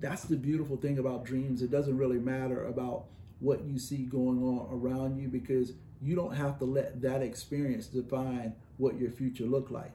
That's 0.00 0.24
the 0.24 0.36
beautiful 0.36 0.76
thing 0.76 0.98
about 0.98 1.24
dreams. 1.24 1.62
It 1.62 1.70
doesn't 1.70 1.96
really 1.96 2.18
matter 2.18 2.66
about 2.66 3.04
what 3.40 3.64
you 3.64 3.78
see 3.78 4.04
going 4.04 4.42
on 4.42 4.68
around 4.70 5.18
you 5.18 5.28
because 5.28 5.72
you 6.02 6.14
don't 6.14 6.34
have 6.34 6.58
to 6.58 6.64
let 6.64 7.00
that 7.02 7.22
experience 7.22 7.86
define 7.86 8.54
what 8.78 8.98
your 8.98 9.10
future 9.10 9.44
look 9.44 9.70
like. 9.70 9.92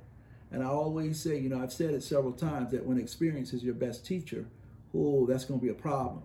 And 0.51 0.63
I 0.63 0.67
always 0.67 1.19
say, 1.19 1.37
you 1.37 1.49
know, 1.49 1.61
I've 1.61 1.71
said 1.71 1.93
it 1.93 2.03
several 2.03 2.33
times 2.33 2.71
that 2.71 2.85
when 2.85 2.97
experience 2.97 3.53
is 3.53 3.63
your 3.63 3.73
best 3.73 4.05
teacher, 4.05 4.45
oh, 4.93 5.25
that's 5.25 5.45
going 5.45 5.59
to 5.59 5.63
be 5.63 5.71
a 5.71 5.75
problem. 5.75 6.23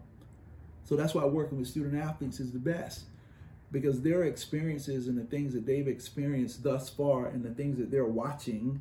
So 0.84 0.96
that's 0.96 1.14
why 1.14 1.24
working 1.24 1.58
with 1.58 1.68
student 1.68 2.02
athletes 2.02 2.40
is 2.40 2.52
the 2.52 2.58
best 2.58 3.04
because 3.72 4.02
their 4.02 4.24
experiences 4.24 5.08
and 5.08 5.18
the 5.18 5.24
things 5.24 5.52
that 5.52 5.66
they've 5.66 5.88
experienced 5.88 6.62
thus 6.62 6.88
far 6.88 7.26
and 7.26 7.44
the 7.44 7.50
things 7.50 7.78
that 7.78 7.90
they're 7.90 8.04
watching, 8.04 8.80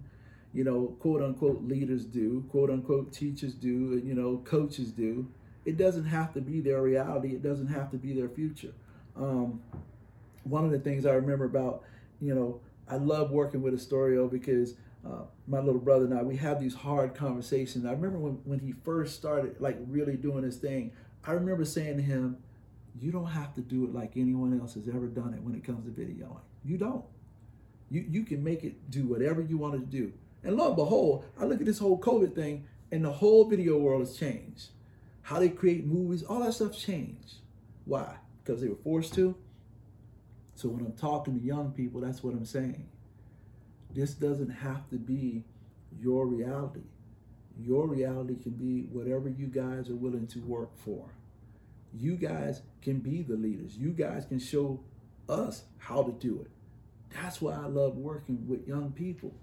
you 0.54 0.64
know, 0.64 0.96
quote 1.00 1.22
unquote 1.22 1.64
leaders 1.64 2.06
do, 2.06 2.46
quote 2.50 2.70
unquote 2.70 3.12
teachers 3.12 3.54
do, 3.54 4.02
you 4.04 4.14
know, 4.14 4.42
coaches 4.46 4.92
do. 4.92 5.28
It 5.66 5.78
doesn't 5.78 6.06
have 6.06 6.34
to 6.34 6.42
be 6.42 6.62
their 6.62 6.82
reality. 6.82 7.30
It 7.30 7.42
doesn't 7.42 7.68
have 7.68 7.92
to 7.92 7.98
be 7.98 8.14
their 8.14 8.30
future. 8.30 8.74
Um, 9.16 9.62
one 10.44 10.64
of 10.64 10.72
the 10.72 10.80
things 10.80 11.06
I 11.06 11.14
remember 11.14 11.46
about, 11.46 11.84
you 12.22 12.36
know, 12.36 12.60
I 12.88 12.98
love 12.98 13.32
working 13.32 13.62
with 13.62 13.74
Astorio 13.74 14.30
because 14.30 14.76
uh, 15.06 15.24
my 15.48 15.60
little 15.60 15.82
brother 15.82 16.06
and 16.06 16.14
I, 16.14 16.24
we 16.24 16.36
have 16.38 16.60
these 16.60 16.76
hard 16.76 17.16
conversations. 17.16 17.86
I 17.86 17.92
remember 17.92 18.20
when, 18.20 18.34
when 18.44 18.60
he 18.60 18.74
first 18.84 19.16
started 19.16 19.60
like 19.60 19.78
really 19.88 20.18
doing 20.18 20.44
his 20.44 20.58
thing, 20.58 20.92
I 21.26 21.32
remember 21.32 21.66
saying 21.66 21.98
to 21.98 22.04
him, 22.04 22.38
you 23.00 23.12
don't 23.12 23.28
have 23.28 23.54
to 23.56 23.62
do 23.62 23.84
it 23.86 23.94
like 23.94 24.14
anyone 24.16 24.58
else 24.60 24.76
has 24.76 24.88
ever 24.88 25.08
done 25.08 25.34
it 25.34 25.42
when 25.42 25.56
it 25.56 25.64
comes 25.64 25.86
to 25.86 25.92
videoing. 25.92 26.40
You 26.64 26.78
don't. 26.78 27.04
You, 27.90 28.06
you 28.10 28.24
can 28.24 28.44
make 28.44 28.64
it 28.64 28.90
do 28.90 29.06
whatever 29.06 29.42
you 29.42 29.58
want 29.58 29.74
to 29.74 29.80
do. 29.80 30.14
And 30.44 30.56
lo 30.56 30.68
and 30.68 30.76
behold, 30.76 31.26
I 31.40 31.46
look 31.46 31.60
at 31.60 31.66
this 31.66 31.80
whole 31.80 32.00
COVID 32.00 32.36
thing 32.36 32.66
and 32.92 33.04
the 33.04 33.12
whole 33.12 33.50
video 33.50 33.78
world 33.78 34.02
has 34.02 34.16
changed. 34.18 34.70
How 35.26 35.40
they 35.40 35.50
create 35.50 35.88
movies, 35.88 36.22
all 36.22 36.42
that 36.42 36.54
stuff 36.54 36.78
changed. 36.78 37.38
Why? 37.86 38.16
Because 38.44 38.62
they 38.62 38.68
were 38.68 38.76
forced 38.76 39.16
to? 39.16 39.36
So 40.54 40.70
when 40.70 40.86
I'm 40.86 40.92
talking 40.92 41.40
to 41.40 41.44
young 41.44 41.72
people, 41.72 42.00
that's 42.00 42.24
what 42.24 42.36
I'm 42.36 42.46
saying. 42.46 42.88
This 43.92 44.14
doesn't 44.14 44.52
have 44.52 44.88
to 44.92 44.98
be 44.98 45.44
your 46.00 46.28
reality. 46.28 46.84
Your 47.60 47.88
reality 47.88 48.36
can 48.36 48.52
be 48.52 48.82
whatever 48.92 49.28
you 49.28 49.48
guys 49.48 49.90
are 49.90 49.96
willing 49.96 50.28
to 50.28 50.40
work 50.42 50.70
for. 50.78 51.10
You 51.92 52.18
guys 52.18 52.62
can 52.84 53.00
be 53.00 53.24
the 53.24 53.36
leaders. 53.36 53.76
You 53.76 53.94
guys 53.94 54.26
can 54.26 54.38
show 54.38 54.80
us 55.28 55.64
how 55.80 56.04
to 56.04 56.12
do 56.12 56.40
it. 56.42 56.52
That's 57.20 57.42
why 57.42 57.56
I 57.56 57.66
love 57.66 57.98
working 57.98 58.48
with 58.48 58.68
young 58.68 58.92
people 58.92 59.34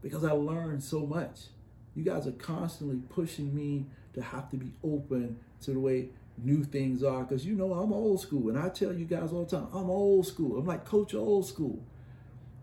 because 0.00 0.24
I 0.24 0.32
learn 0.32 0.80
so 0.80 1.00
much. 1.00 1.48
You 1.94 2.04
guys 2.04 2.26
are 2.26 2.32
constantly 2.32 3.02
pushing 3.10 3.54
me 3.54 3.84
to 4.14 4.22
have 4.22 4.50
to 4.50 4.56
be 4.56 4.72
open 4.82 5.36
to 5.62 5.72
the 5.72 5.80
way 5.80 6.08
new 6.38 6.64
things 6.64 7.02
are 7.02 7.22
because 7.22 7.46
you 7.46 7.54
know 7.54 7.72
I'm 7.74 7.92
old 7.92 8.20
school 8.20 8.48
and 8.48 8.58
I 8.58 8.68
tell 8.68 8.92
you 8.92 9.04
guys 9.04 9.32
all 9.32 9.44
the 9.44 9.56
time 9.56 9.68
I'm 9.72 9.90
old 9.90 10.26
school. 10.26 10.58
I'm 10.58 10.66
like 10.66 10.84
coach 10.84 11.14
old 11.14 11.46
school. 11.46 11.82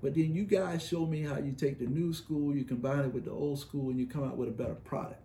But 0.01 0.15
then 0.15 0.33
you 0.33 0.45
guys 0.45 0.85
show 0.85 1.05
me 1.05 1.21
how 1.21 1.37
you 1.37 1.51
take 1.51 1.77
the 1.77 1.85
new 1.85 2.11
school, 2.11 2.55
you 2.55 2.63
combine 2.63 3.01
it 3.01 3.13
with 3.13 3.25
the 3.25 3.31
old 3.31 3.59
school, 3.59 3.91
and 3.91 3.99
you 3.99 4.07
come 4.07 4.23
out 4.23 4.35
with 4.35 4.49
a 4.49 4.51
better 4.51 4.73
product. 4.73 5.21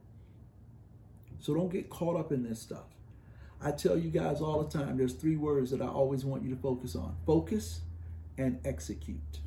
So 1.40 1.54
don't 1.54 1.72
get 1.72 1.88
caught 1.88 2.16
up 2.16 2.30
in 2.30 2.42
this 2.42 2.60
stuff. 2.60 2.84
I 3.62 3.70
tell 3.70 3.96
you 3.96 4.10
guys 4.10 4.42
all 4.42 4.62
the 4.62 4.78
time 4.78 4.98
there's 4.98 5.14
three 5.14 5.36
words 5.36 5.70
that 5.70 5.80
I 5.80 5.86
always 5.86 6.24
want 6.24 6.42
you 6.42 6.50
to 6.54 6.60
focus 6.60 6.94
on 6.94 7.16
focus 7.24 7.80
and 8.36 8.60
execute. 8.66 9.40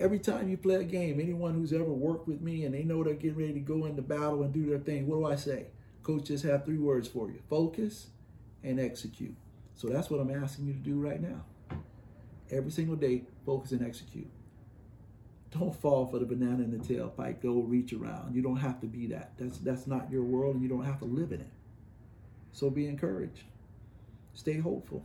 Every 0.00 0.18
time 0.18 0.48
you 0.48 0.56
play 0.56 0.76
a 0.76 0.84
game, 0.84 1.20
anyone 1.20 1.52
who's 1.52 1.74
ever 1.74 1.84
worked 1.84 2.26
with 2.26 2.40
me 2.40 2.64
and 2.64 2.74
they 2.74 2.82
know 2.82 3.04
they're 3.04 3.12
getting 3.12 3.36
ready 3.36 3.52
to 3.52 3.60
go 3.60 3.84
into 3.84 4.00
battle 4.00 4.42
and 4.42 4.52
do 4.52 4.64
their 4.64 4.78
thing, 4.78 5.06
what 5.06 5.16
do 5.16 5.26
I 5.26 5.36
say? 5.36 5.66
Coaches 6.02 6.42
have 6.42 6.64
three 6.64 6.78
words 6.78 7.06
for 7.06 7.28
you 7.28 7.40
focus 7.50 8.06
and 8.64 8.80
execute. 8.80 9.36
So 9.74 9.88
that's 9.88 10.08
what 10.08 10.18
I'm 10.18 10.30
asking 10.30 10.66
you 10.66 10.72
to 10.72 10.78
do 10.78 10.98
right 10.98 11.20
now. 11.20 11.44
Every 12.50 12.70
single 12.70 12.96
day, 12.96 13.24
focus 13.44 13.72
and 13.72 13.86
execute. 13.86 14.30
Don't 15.50 15.78
fall 15.78 16.06
for 16.06 16.18
the 16.18 16.24
banana 16.24 16.62
in 16.62 16.70
the 16.70 16.78
tailpipe, 16.78 17.42
go 17.42 17.60
reach 17.60 17.92
around. 17.92 18.34
You 18.34 18.40
don't 18.40 18.56
have 18.56 18.80
to 18.80 18.86
be 18.86 19.06
that. 19.08 19.32
That's 19.36 19.58
that's 19.58 19.86
not 19.86 20.10
your 20.10 20.22
world 20.22 20.54
and 20.54 20.62
you 20.62 20.68
don't 20.70 20.84
have 20.84 20.98
to 21.00 21.04
live 21.04 21.30
in 21.30 21.40
it. 21.40 21.50
So 22.52 22.70
be 22.70 22.86
encouraged. 22.86 23.42
Stay 24.32 24.58
hopeful. 24.58 25.04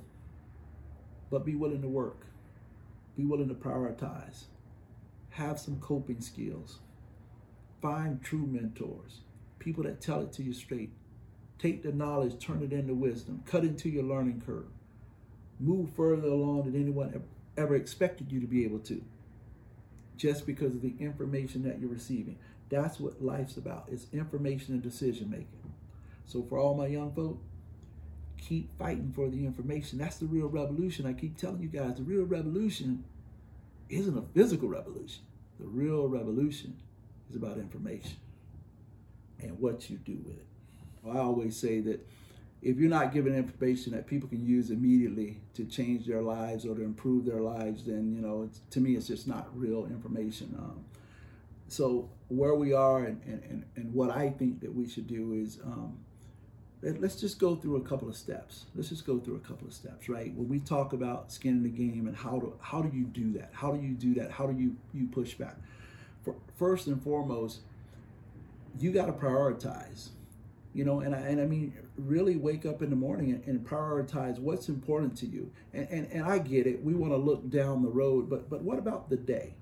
But 1.30 1.46
be 1.46 1.56
willing 1.56 1.82
to 1.82 1.90
work. 1.90 2.28
Be 3.18 3.26
willing 3.26 3.50
to 3.50 3.56
prioritize. 3.56 4.46
Have 5.36 5.60
some 5.60 5.80
coping 5.80 6.22
skills. 6.22 6.80
Find 7.82 8.22
true 8.22 8.46
mentors 8.46 9.22
people 9.66 9.84
that 9.84 10.00
tell 10.00 10.22
it 10.22 10.32
to 10.32 10.44
you 10.44 10.54
straight. 10.54 10.92
Take 11.58 11.82
the 11.82 11.92
knowledge, 11.92 12.38
turn 12.40 12.62
it 12.62 12.72
into 12.72 12.94
wisdom, 12.94 13.42
cut 13.48 13.64
into 13.64 13.90
your 13.90 14.04
learning 14.04 14.44
curve. 14.46 14.68
Move 15.60 15.90
further 15.96 16.28
along 16.28 16.66
than 16.66 16.80
anyone 16.80 17.24
ever 17.58 17.76
expected 17.76 18.32
you 18.32 18.40
to 18.40 18.46
be 18.46 18.64
able 18.64 18.78
to, 18.80 19.04
just 20.18 20.46
because 20.46 20.76
of 20.76 20.84
the 20.84 20.94
information 21.00 21.64
that 21.64 21.80
you're 21.80 21.90
receiving. 21.90 22.38
That's 22.70 23.00
what 23.00 23.24
life's 23.24 23.58
about. 23.58 23.88
It's 23.92 24.06
information 24.14 24.76
and 24.76 24.84
decision 24.84 25.32
making. 25.32 25.74
So 26.26 26.44
for 26.44 26.60
all 26.60 26.76
my 26.76 26.88
young 26.88 27.12
folk, 27.14 27.42
keep 28.38 28.78
fighting 28.78 29.14
for 29.16 29.30
the 29.30 29.46
information. 29.46 29.98
That's 29.98 30.18
the 30.18 30.28
real 30.28 30.48
revolution. 30.48 31.08
I 31.08 31.14
keep 31.14 31.38
telling 31.38 31.62
you 31.62 31.70
guys, 31.70 31.96
the 31.96 32.04
real 32.04 32.26
revolution 32.26 33.04
isn't 33.90 34.18
a 34.18 34.24
physical 34.34 34.68
revolution. 34.68 35.24
The 35.60 35.68
real 35.68 36.08
revolution 36.08 36.76
is 37.30 37.36
about 37.36 37.58
information 37.58 38.18
and 39.42 39.60
what 39.60 39.90
you 39.90 39.98
do 39.98 40.18
with 40.26 40.38
it. 40.38 40.46
I 41.08 41.20
always 41.20 41.56
say 41.56 41.80
that 41.82 42.06
if 42.62 42.78
you're 42.78 42.90
not 42.90 43.14
giving 43.14 43.36
information 43.36 43.94
that 43.94 44.08
people 44.08 44.28
can 44.28 44.44
use 44.44 44.72
immediately 44.72 45.40
to 45.54 45.66
change 45.66 46.08
their 46.08 46.22
lives 46.22 46.66
or 46.66 46.74
to 46.76 46.82
improve 46.82 47.26
their 47.26 47.42
lives, 47.42 47.84
then 47.84 48.12
you 48.12 48.22
know, 48.22 48.50
to 48.72 48.80
me, 48.80 48.96
it's 48.96 49.08
just 49.08 49.28
not 49.28 49.48
real 49.54 49.86
information. 49.86 50.56
Um, 50.58 50.84
so 51.68 52.10
where 52.28 52.56
we 52.56 52.74
are 52.74 53.04
and, 53.04 53.22
and, 53.26 53.66
and 53.76 53.94
what 53.94 54.10
I 54.10 54.30
think 54.30 54.62
that 54.62 54.74
we 54.74 54.88
should 54.88 55.08
do 55.08 55.34
is 55.34 55.60
um, 55.64 55.98
let's 56.94 57.16
just 57.16 57.40
go 57.40 57.56
through 57.56 57.78
a 57.78 57.82
couple 57.82 58.10
of 58.10 58.16
steps. 58.16 58.66
Let's 58.76 58.90
just 58.90 59.06
go 59.06 59.20
through 59.20 59.36
a 59.38 59.40
couple 59.40 59.68
of 59.68 59.74
steps, 59.74 60.10
right? 60.10 60.34
When 60.36 60.48
we 60.48 60.60
talk 60.60 60.94
about 60.94 61.32
skin 61.32 61.54
in 61.58 61.64
the 61.64 61.70
game 61.70 62.08
and 62.08 62.16
how 62.16 62.40
do 62.40 62.54
how 62.62 62.82
do 62.82 62.96
you 62.96 63.06
do 63.06 63.34
that? 63.34 63.52
How 63.54 63.72
do 63.72 63.82
you 63.82 63.94
do 63.94 64.14
that? 64.16 64.32
How 64.32 64.48
do 64.48 64.60
you 64.62 64.76
you 64.94 65.08
push 65.08 65.34
back? 65.36 65.58
For, 66.24 66.36
first 66.58 66.88
and 66.88 67.02
foremost, 67.04 67.62
you 68.80 68.92
got 68.92 69.06
to 69.08 69.14
prioritize. 69.14 70.10
you 70.74 70.86
know 70.86 71.00
and 71.02 71.16
I, 71.16 71.20
and 71.20 71.42
I 71.42 71.46
mean 71.46 71.74
really 71.98 72.36
wake 72.36 72.66
up 72.66 72.82
in 72.82 72.90
the 72.90 72.96
morning 72.96 73.32
and, 73.32 73.44
and 73.48 73.66
prioritize 73.66 74.40
what's 74.40 74.70
important 74.70 75.18
to 75.20 75.26
you 75.26 75.52
and, 75.74 75.88
and 75.90 76.12
and 76.12 76.24
I 76.24 76.40
get 76.40 76.68
it 76.68 76.84
we 76.84 76.94
want 76.94 77.14
to 77.14 77.18
look 77.18 77.50
down 77.50 77.82
the 77.84 77.90
road 77.90 78.30
but 78.30 78.50
but 78.50 78.64
what 78.64 78.78
about 78.80 79.10
the 79.10 79.18
day 79.18 79.56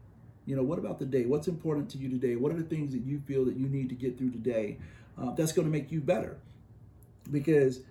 you 0.46 0.56
know 0.56 0.64
what 0.64 0.80
about 0.80 1.00
the 1.00 1.06
day 1.06 1.26
what's 1.26 1.48
important 1.48 1.90
to 1.92 1.98
you 1.98 2.10
today 2.10 2.36
what 2.36 2.52
are 2.52 2.58
the 2.58 2.64
things 2.76 2.94
that 2.94 3.04
you 3.04 3.22
feel 3.28 3.46
that 3.46 3.58
you 3.58 3.68
need 3.70 3.90
to 3.90 3.96
get 3.96 4.18
through 4.18 4.32
today 4.32 4.78
uh, 5.18 5.32
that's 5.34 5.54
going 5.54 5.68
to 5.68 5.72
make 5.72 5.92
you 5.92 6.02
better 6.02 6.38
because 7.32 7.82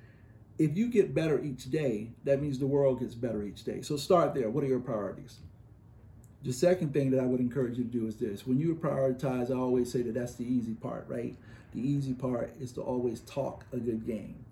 if 0.58 0.76
you 0.76 0.88
get 0.88 1.14
better 1.14 1.42
each 1.42 1.70
day 1.70 2.10
that 2.24 2.40
means 2.40 2.58
the 2.58 2.66
world 2.66 3.00
gets 3.00 3.14
better 3.14 3.42
each 3.42 3.64
day 3.64 3.80
so 3.82 3.96
start 3.96 4.34
there 4.34 4.50
what 4.50 4.62
are 4.62 4.68
your 4.68 4.80
priorities 4.80 5.38
the 6.44 6.52
second 6.52 6.92
thing 6.92 7.10
that 7.12 7.20
I 7.20 7.26
would 7.26 7.40
encourage 7.40 7.78
you 7.78 7.84
to 7.84 7.90
do 7.90 8.06
is 8.06 8.16
this. 8.16 8.46
When 8.46 8.58
you 8.58 8.74
prioritize, 8.74 9.50
I 9.50 9.54
always 9.54 9.92
say 9.92 10.02
that 10.02 10.14
that's 10.14 10.34
the 10.34 10.44
easy 10.44 10.74
part, 10.74 11.06
right? 11.08 11.36
The 11.72 11.80
easy 11.80 12.14
part 12.14 12.52
is 12.60 12.72
to 12.72 12.80
always 12.82 13.20
talk 13.20 13.64
a 13.72 13.76
good 13.76 14.04
game. 14.04 14.44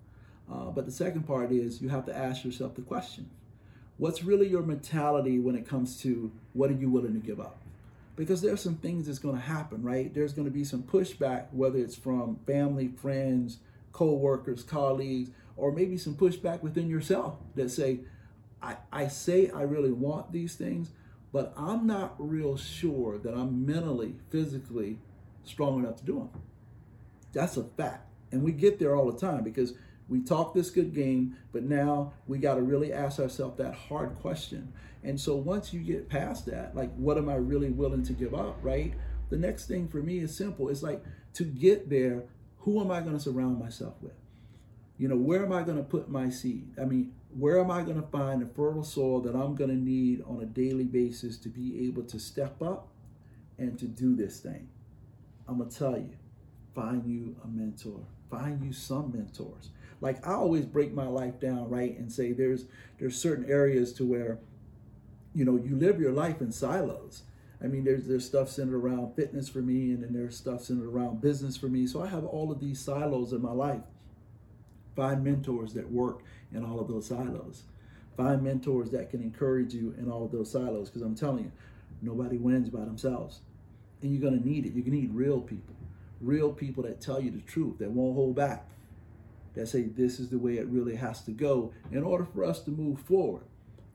Uh, 0.51 0.65
but 0.71 0.85
the 0.85 0.91
second 0.91 1.23
part 1.23 1.51
is 1.51 1.81
you 1.81 1.89
have 1.89 2.05
to 2.05 2.17
ask 2.17 2.43
yourself 2.43 2.75
the 2.75 2.81
question 2.81 3.29
what's 3.97 4.23
really 4.23 4.47
your 4.47 4.63
mentality 4.63 5.37
when 5.37 5.55
it 5.55 5.67
comes 5.67 6.01
to 6.01 6.31
what 6.53 6.71
are 6.71 6.75
you 6.75 6.89
willing 6.89 7.13
to 7.13 7.19
give 7.19 7.39
up? 7.39 7.57
Because 8.15 8.41
there's 8.41 8.61
some 8.61 8.75
things 8.75 9.05
that's 9.05 9.19
going 9.19 9.35
to 9.35 9.41
happen, 9.41 9.83
right? 9.83 10.11
There's 10.11 10.33
going 10.33 10.45
to 10.45 10.51
be 10.51 10.63
some 10.63 10.81
pushback, 10.81 11.45
whether 11.51 11.77
it's 11.77 11.95
from 11.95 12.39
family, 12.47 12.87
friends, 12.87 13.59
co 13.91 14.13
workers, 14.13 14.63
colleagues, 14.63 15.31
or 15.57 15.71
maybe 15.71 15.97
some 15.97 16.15
pushback 16.15 16.61
within 16.61 16.89
yourself 16.89 17.37
that 17.55 17.69
say, 17.69 18.01
I, 18.61 18.77
I 18.91 19.07
say 19.07 19.49
I 19.49 19.61
really 19.63 19.91
want 19.91 20.31
these 20.31 20.55
things, 20.55 20.91
but 21.31 21.53
I'm 21.57 21.87
not 21.87 22.15
real 22.17 22.57
sure 22.57 23.17
that 23.19 23.33
I'm 23.33 23.65
mentally, 23.65 24.15
physically 24.29 24.99
strong 25.43 25.79
enough 25.79 25.97
to 25.97 26.05
do 26.05 26.15
them. 26.15 26.29
That's 27.33 27.57
a 27.57 27.63
fact. 27.63 28.07
And 28.31 28.43
we 28.43 28.51
get 28.51 28.79
there 28.79 28.95
all 28.95 29.11
the 29.11 29.19
time 29.19 29.43
because 29.43 29.73
we 30.07 30.21
talk 30.21 30.53
this 30.53 30.69
good 30.69 30.93
game, 30.93 31.37
but 31.53 31.63
now 31.63 32.13
we 32.27 32.37
got 32.37 32.55
to 32.55 32.61
really 32.61 32.91
ask 32.91 33.19
ourselves 33.19 33.57
that 33.57 33.73
hard 33.73 34.17
question. 34.19 34.73
And 35.03 35.19
so 35.19 35.35
once 35.35 35.73
you 35.73 35.79
get 35.79 36.09
past 36.09 36.45
that, 36.47 36.75
like, 36.75 36.93
what 36.95 37.17
am 37.17 37.29
I 37.29 37.35
really 37.35 37.69
willing 37.69 38.03
to 38.03 38.13
give 38.13 38.33
up, 38.33 38.57
right? 38.61 38.93
The 39.29 39.37
next 39.37 39.67
thing 39.67 39.87
for 39.87 39.97
me 39.97 40.19
is 40.19 40.35
simple. 40.35 40.69
It's 40.69 40.83
like 40.83 41.03
to 41.35 41.43
get 41.45 41.89
there, 41.89 42.23
who 42.61 42.81
am 42.81 42.91
I 42.91 43.01
going 43.01 43.13
to 43.13 43.19
surround 43.19 43.59
myself 43.59 43.95
with? 44.01 44.13
You 44.97 45.07
know, 45.07 45.15
where 45.15 45.43
am 45.43 45.51
I 45.51 45.63
going 45.63 45.77
to 45.77 45.83
put 45.83 46.09
my 46.09 46.29
seed? 46.29 46.73
I 46.79 46.85
mean, 46.85 47.13
where 47.37 47.59
am 47.59 47.71
I 47.71 47.81
going 47.81 47.99
to 48.01 48.07
find 48.07 48.41
the 48.41 48.45
fertile 48.45 48.83
soil 48.83 49.21
that 49.21 49.35
I'm 49.35 49.55
going 49.55 49.69
to 49.69 49.75
need 49.75 50.23
on 50.27 50.41
a 50.41 50.45
daily 50.45 50.83
basis 50.83 51.37
to 51.37 51.49
be 51.49 51.87
able 51.87 52.03
to 52.03 52.19
step 52.19 52.61
up 52.61 52.89
and 53.57 53.79
to 53.79 53.85
do 53.85 54.15
this 54.15 54.39
thing? 54.39 54.67
I'm 55.47 55.57
going 55.57 55.69
to 55.69 55.77
tell 55.77 55.97
you, 55.97 56.13
find 56.75 57.05
you 57.05 57.35
a 57.43 57.47
mentor. 57.47 58.01
Find 58.29 58.63
you 58.63 58.71
some 58.73 59.11
mentors. 59.11 59.69
Like 59.99 60.25
I 60.25 60.33
always 60.33 60.65
break 60.65 60.93
my 60.93 61.07
life 61.07 61.39
down, 61.39 61.69
right, 61.69 61.97
and 61.97 62.11
say 62.11 62.31
there's 62.31 62.65
there's 62.99 63.15
certain 63.15 63.49
areas 63.49 63.93
to 63.93 64.05
where, 64.05 64.39
you 65.33 65.45
know, 65.45 65.57
you 65.57 65.75
live 65.75 65.99
your 65.99 66.11
life 66.11 66.41
in 66.41 66.51
silos. 66.51 67.23
I 67.63 67.67
mean, 67.67 67.83
there's 67.83 68.07
there's 68.07 68.25
stuff 68.25 68.49
centered 68.49 68.77
around 68.77 69.15
fitness 69.15 69.47
for 69.47 69.59
me, 69.61 69.91
and 69.91 70.03
then 70.03 70.13
there's 70.13 70.35
stuff 70.35 70.63
centered 70.63 70.87
around 70.87 71.21
business 71.21 71.57
for 71.57 71.67
me. 71.67 71.85
So 71.85 72.01
I 72.01 72.07
have 72.07 72.25
all 72.25 72.51
of 72.51 72.59
these 72.59 72.79
silos 72.79 73.33
in 73.33 73.41
my 73.41 73.51
life. 73.51 73.83
Find 74.95 75.23
mentors 75.23 75.73
that 75.73 75.91
work 75.91 76.23
in 76.53 76.65
all 76.65 76.79
of 76.79 76.87
those 76.87 77.07
silos. 77.07 77.63
Find 78.17 78.41
mentors 78.41 78.91
that 78.91 79.09
can 79.09 79.21
encourage 79.21 79.73
you 79.73 79.95
in 79.97 80.11
all 80.11 80.25
of 80.25 80.31
those 80.31 80.51
silos. 80.51 80.89
Because 80.89 81.01
I'm 81.01 81.15
telling 81.15 81.45
you, 81.45 81.51
nobody 82.01 82.37
wins 82.37 82.69
by 82.69 82.81
themselves. 82.81 83.39
And 84.01 84.11
you're 84.11 84.31
to 84.31 84.47
need 84.47 84.65
it. 84.65 84.73
You're 84.73 84.83
to 84.83 84.91
need 84.91 85.13
real 85.13 85.39
people. 85.39 85.75
Real 86.19 86.51
people 86.51 86.83
that 86.83 86.99
tell 86.99 87.21
you 87.21 87.31
the 87.31 87.41
truth, 87.41 87.77
that 87.79 87.91
won't 87.91 88.15
hold 88.15 88.35
back, 88.35 88.67
that 89.53 89.67
say 89.67 89.83
this 89.83 90.19
is 90.19 90.29
the 90.29 90.37
way 90.37 90.57
it 90.57 90.67
really 90.67 90.95
has 90.95 91.21
to 91.23 91.31
go 91.31 91.73
in 91.91 92.03
order 92.03 92.25
for 92.25 92.43
us 92.43 92.61
to 92.61 92.71
move 92.71 92.99
forward. 92.99 93.43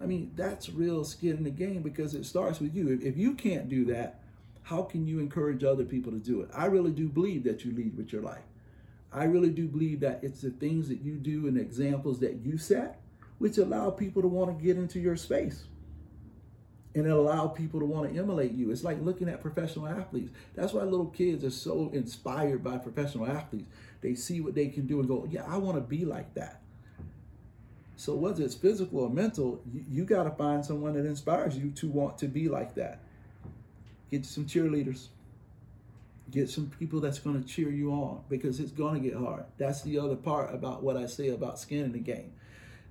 I 0.00 0.06
mean, 0.06 0.32
that's 0.36 0.68
real 0.68 1.04
skin 1.04 1.36
in 1.36 1.44
the 1.44 1.50
game 1.50 1.82
because 1.82 2.14
it 2.14 2.26
starts 2.26 2.60
with 2.60 2.74
you. 2.74 2.98
If, 3.02 3.16
you 3.16 3.34
can't 3.34 3.68
do 3.68 3.86
that, 3.86 4.20
how 4.62 4.82
can 4.82 5.06
you 5.06 5.20
encourage 5.20 5.64
other 5.64 5.84
people 5.84 6.12
to 6.12 6.18
do 6.18 6.42
it? 6.42 6.50
I 6.54 6.66
really 6.66 6.90
do 6.90 7.08
believe 7.08 7.44
that 7.44 7.64
you 7.64 7.72
lead 7.72 7.96
with 7.96 8.12
your 8.12 8.22
life. 8.22 8.44
I 9.12 9.24
really 9.24 9.50
do 9.50 9.66
believe 9.66 10.00
that 10.00 10.20
it's 10.22 10.42
the 10.42 10.50
things 10.50 10.88
that 10.88 11.00
you 11.00 11.14
do 11.14 11.46
and 11.46 11.56
the 11.56 11.60
examples 11.60 12.20
that 12.20 12.34
you 12.44 12.58
set 12.58 13.00
which 13.38 13.58
allow 13.58 13.90
people 13.90 14.22
to 14.22 14.28
want 14.28 14.56
to 14.56 14.64
get 14.64 14.76
into 14.76 14.98
your 14.98 15.16
space 15.16 15.64
and 16.94 17.06
it 17.06 17.10
allow 17.10 17.46
people 17.46 17.78
to 17.78 17.84
want 17.84 18.10
to 18.10 18.18
emulate 18.18 18.52
you. 18.52 18.70
It's 18.70 18.82
like 18.82 18.98
looking 19.02 19.28
at 19.28 19.42
professional 19.42 19.86
athletes. 19.86 20.30
That's 20.54 20.72
why 20.72 20.82
little 20.82 21.06
kids 21.06 21.44
are 21.44 21.50
so 21.50 21.90
inspired 21.92 22.64
by 22.64 22.78
professional 22.78 23.26
athletes. 23.26 23.68
They 24.00 24.14
see 24.14 24.40
what 24.40 24.54
they 24.54 24.68
can 24.68 24.86
do 24.86 25.00
and 25.00 25.08
go, 25.08 25.26
yeah, 25.30 25.44
I 25.46 25.58
want 25.58 25.76
to 25.76 25.82
be 25.82 26.06
like 26.06 26.32
that. 26.34 26.62
So 27.96 28.14
whether 28.14 28.44
it's 28.44 28.54
physical 28.54 29.00
or 29.00 29.10
mental, 29.10 29.60
you, 29.72 29.84
you 29.90 30.04
got 30.04 30.24
to 30.24 30.30
find 30.30 30.64
someone 30.64 30.92
that 30.94 31.06
inspires 31.06 31.56
you 31.56 31.70
to 31.72 31.88
want 31.88 32.18
to 32.18 32.26
be 32.28 32.48
like 32.48 32.74
that. 32.74 33.00
Get 34.10 34.26
some 34.26 34.44
cheerleaders. 34.44 35.08
Get 36.30 36.50
some 36.50 36.70
people 36.78 37.00
that's 37.00 37.18
going 37.18 37.42
to 37.42 37.48
cheer 37.48 37.70
you 37.70 37.92
on 37.92 38.22
because 38.28 38.60
it's 38.60 38.72
going 38.72 39.00
to 39.02 39.08
get 39.08 39.16
hard. 39.16 39.44
That's 39.58 39.82
the 39.82 39.98
other 39.98 40.16
part 40.16 40.54
about 40.54 40.82
what 40.82 40.96
I 40.96 41.06
say 41.06 41.28
about 41.28 41.58
skin 41.58 41.84
in 41.84 41.92
the 41.92 41.98
game. 41.98 42.32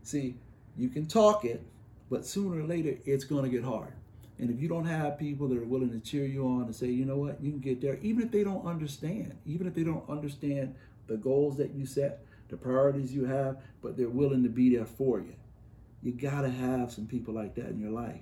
See, 0.04 0.36
you 0.78 0.90
can 0.90 1.06
talk 1.06 1.46
it, 1.46 1.62
but 2.10 2.26
sooner 2.26 2.62
or 2.62 2.68
later 2.68 2.98
it's 3.06 3.26
going 3.26 3.44
to 3.44 3.50
get 3.50 3.64
hard. 3.64 3.94
And 4.38 4.50
if 4.50 4.62
you 4.62 4.68
don't 4.68 4.86
have 4.86 5.18
people 5.18 5.48
that 5.50 5.58
are 5.58 5.66
willing 5.66 5.92
to 5.92 6.00
cheer 6.00 6.26
you 6.26 6.46
on 6.48 6.64
and 6.64 6.76
say, 6.76 6.88
you 6.88 7.06
know 7.06 7.18
what, 7.18 7.42
you 7.42 7.52
can 7.52 7.60
get 7.60 7.80
there, 7.80 7.98
even 8.02 8.24
if 8.24 8.32
they 8.32 8.44
don't 8.44 8.66
understand, 8.66 9.36
even 9.46 9.68
if 9.68 9.74
they 9.74 9.84
don't 9.84 10.08
understand 10.10 10.76
the 11.08 11.16
goals 11.16 11.58
that 11.58 11.74
you 11.74 11.86
set, 11.86 12.26
the 12.50 12.58
priorities 12.58 13.14
you 13.14 13.26
have, 13.26 13.58
but 13.82 13.98
they're 13.98 14.10
willing 14.10 14.44
to 14.44 14.50
be 14.50 14.76
there 14.76 14.86
for 14.86 15.20
you. 15.20 15.36
You 16.04 16.12
got 16.12 16.42
to 16.42 16.50
have 16.50 16.92
some 16.92 17.08
people 17.08 17.34
like 17.34 17.56
that 17.56 17.68
in 17.68 17.80
your 17.80 17.92
life. 17.92 18.22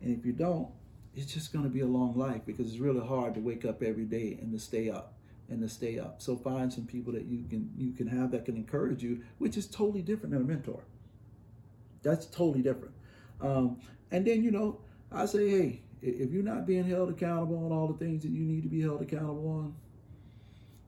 And 0.00 0.16
if 0.16 0.24
you 0.24 0.32
don't, 0.32 0.68
it's 1.16 1.32
just 1.32 1.52
going 1.52 1.64
to 1.64 1.70
be 1.70 1.80
a 1.80 1.86
long 1.86 2.16
life 2.16 2.42
because 2.46 2.68
it's 2.68 2.78
really 2.78 3.04
hard 3.04 3.34
to 3.34 3.40
wake 3.40 3.64
up 3.64 3.82
every 3.82 4.04
day 4.04 4.38
and 4.40 4.52
to 4.52 4.58
stay 4.58 4.90
up 4.90 5.14
and 5.48 5.60
to 5.60 5.68
stay 5.68 5.98
up. 5.98 6.20
So 6.20 6.36
find 6.36 6.72
some 6.72 6.86
people 6.86 7.12
that 7.12 7.26
you 7.26 7.44
can 7.48 7.70
you 7.76 7.92
can 7.92 8.06
have 8.06 8.30
that 8.32 8.44
can 8.44 8.56
encourage 8.56 9.02
you, 9.02 9.22
which 9.38 9.56
is 9.56 9.66
totally 9.66 10.02
different 10.02 10.32
than 10.32 10.42
a 10.42 10.44
mentor. 10.44 10.82
That's 12.02 12.26
totally 12.26 12.62
different. 12.62 12.94
Um, 13.40 13.80
and 14.10 14.26
then 14.26 14.42
you 14.42 14.50
know, 14.50 14.80
I 15.12 15.26
say, 15.26 15.48
hey, 15.48 15.82
if 16.02 16.30
you're 16.32 16.42
not 16.42 16.66
being 16.66 16.84
held 16.84 17.10
accountable 17.10 17.64
on 17.64 17.72
all 17.72 17.88
the 17.88 18.04
things 18.04 18.22
that 18.22 18.30
you 18.30 18.44
need 18.44 18.62
to 18.62 18.68
be 18.68 18.82
held 18.82 19.02
accountable 19.02 19.48
on, 19.48 19.74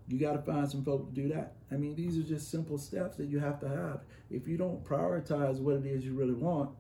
you 0.09 0.19
got 0.19 0.33
to 0.33 0.43
find 0.43 0.71
some 0.71 0.85
folk 0.85 1.09
to 1.09 1.21
do 1.21 1.29
that. 1.35 1.55
I 1.71 1.75
mean, 1.75 1.95
these 1.95 2.17
are 2.17 2.23
just 2.23 2.51
simple 2.51 2.79
steps 2.79 3.17
that 3.17 3.27
you 3.27 3.39
have 3.41 3.59
to 3.61 3.69
have. 3.69 4.01
If 4.31 4.47
you 4.47 4.57
don't 4.57 4.85
prioritize 4.85 5.59
what 5.59 5.77
it 5.77 5.87
is 5.87 6.05
you 6.05 6.15
really 6.15 6.35
want, 6.35 6.71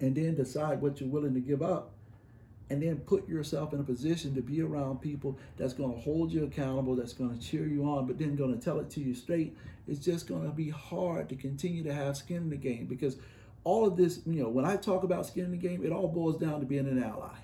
and 0.00 0.14
then 0.14 0.34
decide 0.34 0.82
what 0.82 1.00
you're 1.00 1.08
willing 1.08 1.34
to 1.34 1.40
give 1.40 1.62
up, 1.62 1.92
and 2.70 2.82
then 2.82 2.96
put 3.00 3.28
yourself 3.28 3.72
in 3.72 3.80
a 3.80 3.84
position 3.84 4.34
to 4.34 4.40
be 4.40 4.62
around 4.62 5.00
people 5.00 5.38
that's 5.56 5.74
going 5.74 5.92
to 5.92 6.00
hold 6.00 6.32
you 6.32 6.44
accountable, 6.44 6.96
that's 6.96 7.12
going 7.12 7.36
to 7.36 7.44
cheer 7.44 7.66
you 7.66 7.84
on, 7.84 8.06
but 8.06 8.18
then 8.18 8.36
going 8.36 8.56
to 8.56 8.62
tell 8.62 8.80
it 8.80 8.90
to 8.90 9.00
you 9.00 9.14
straight, 9.14 9.56
it's 9.86 10.00
just 10.00 10.26
going 10.26 10.44
to 10.44 10.50
be 10.50 10.70
hard 10.70 11.28
to 11.28 11.36
continue 11.36 11.84
to 11.84 11.92
have 11.92 12.16
skin 12.16 12.38
in 12.38 12.50
the 12.50 12.56
game 12.56 12.86
because 12.86 13.16
all 13.64 13.86
of 13.86 13.96
this, 13.96 14.20
you 14.26 14.42
know, 14.42 14.48
when 14.48 14.64
I 14.64 14.76
talk 14.76 15.04
about 15.04 15.26
skin 15.26 15.44
in 15.44 15.50
the 15.50 15.56
game, 15.56 15.84
it 15.84 15.92
all 15.92 16.08
boils 16.08 16.38
down 16.38 16.60
to 16.60 16.66
being 16.66 16.86
an 16.86 17.02
ally. 17.02 17.36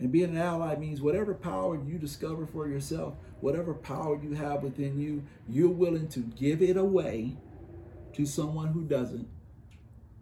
And 0.00 0.10
being 0.10 0.30
an 0.30 0.38
ally 0.38 0.76
means 0.76 1.02
whatever 1.02 1.34
power 1.34 1.78
you 1.78 1.98
discover 1.98 2.46
for 2.46 2.66
yourself, 2.66 3.14
whatever 3.42 3.74
power 3.74 4.18
you 4.20 4.32
have 4.32 4.62
within 4.62 4.98
you, 4.98 5.22
you're 5.46 5.68
willing 5.68 6.08
to 6.08 6.20
give 6.20 6.62
it 6.62 6.78
away 6.78 7.36
to 8.14 8.24
someone 8.24 8.68
who 8.68 8.82
doesn't 8.82 9.28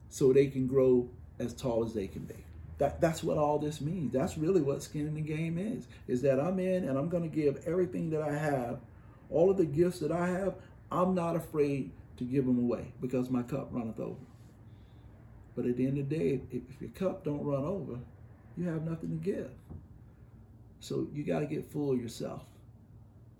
so 0.08 0.32
they 0.32 0.48
can 0.48 0.66
grow 0.66 1.08
as 1.38 1.54
tall 1.54 1.84
as 1.84 1.94
they 1.94 2.08
can 2.08 2.24
be. 2.24 2.34
That, 2.78 3.00
that's 3.00 3.22
what 3.22 3.38
all 3.38 3.60
this 3.60 3.80
means. 3.80 4.12
That's 4.12 4.36
really 4.36 4.60
what 4.60 4.82
skin 4.82 5.06
in 5.06 5.14
the 5.14 5.20
game 5.20 5.58
is. 5.58 5.86
Is 6.08 6.22
that 6.22 6.40
I'm 6.40 6.58
in 6.58 6.88
and 6.88 6.98
I'm 6.98 7.08
going 7.08 7.28
to 7.28 7.34
give 7.34 7.62
everything 7.64 8.10
that 8.10 8.22
I 8.22 8.36
have, 8.36 8.80
all 9.30 9.48
of 9.48 9.58
the 9.58 9.64
gifts 9.64 10.00
that 10.00 10.10
I 10.10 10.26
have, 10.26 10.56
I'm 10.90 11.14
not 11.14 11.36
afraid 11.36 11.92
to 12.16 12.24
give 12.24 12.46
them 12.46 12.58
away 12.58 12.92
because 13.00 13.30
my 13.30 13.42
cup 13.42 13.68
runneth 13.70 14.00
over. 14.00 14.16
But 15.54 15.66
at 15.66 15.76
the 15.76 15.86
end 15.86 15.98
of 15.98 16.08
the 16.08 16.16
day, 16.16 16.40
if, 16.50 16.62
if 16.68 16.80
your 16.80 16.90
cup 16.90 17.24
don't 17.24 17.44
run 17.44 17.64
over, 17.64 17.98
you 18.58 18.68
have 18.68 18.84
nothing 18.84 19.10
to 19.10 19.24
give. 19.24 19.50
So 20.80 21.06
you 21.12 21.22
got 21.24 21.40
to 21.40 21.46
get 21.46 21.70
full 21.70 21.92
of 21.92 22.00
yourself. 22.00 22.42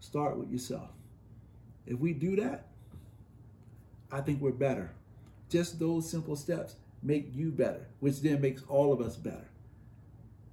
Start 0.01 0.39
with 0.39 0.51
yourself. 0.51 0.91
If 1.87 1.99
we 1.99 2.13
do 2.13 2.37
that, 2.37 2.67
I 4.13 4.21
think 4.21 4.41
we're 4.41 4.53
better. 4.53 4.93
Just 5.49 5.79
those 5.79 6.09
simple 6.09 6.37
steps 6.37 6.77
make 7.03 7.35
you 7.35 7.51
better, 7.51 7.87
which 8.01 8.21
then 8.21 8.41
makes 8.41 8.63
all 8.69 8.93
of 8.93 9.01
us 9.01 9.17
better. 9.17 9.49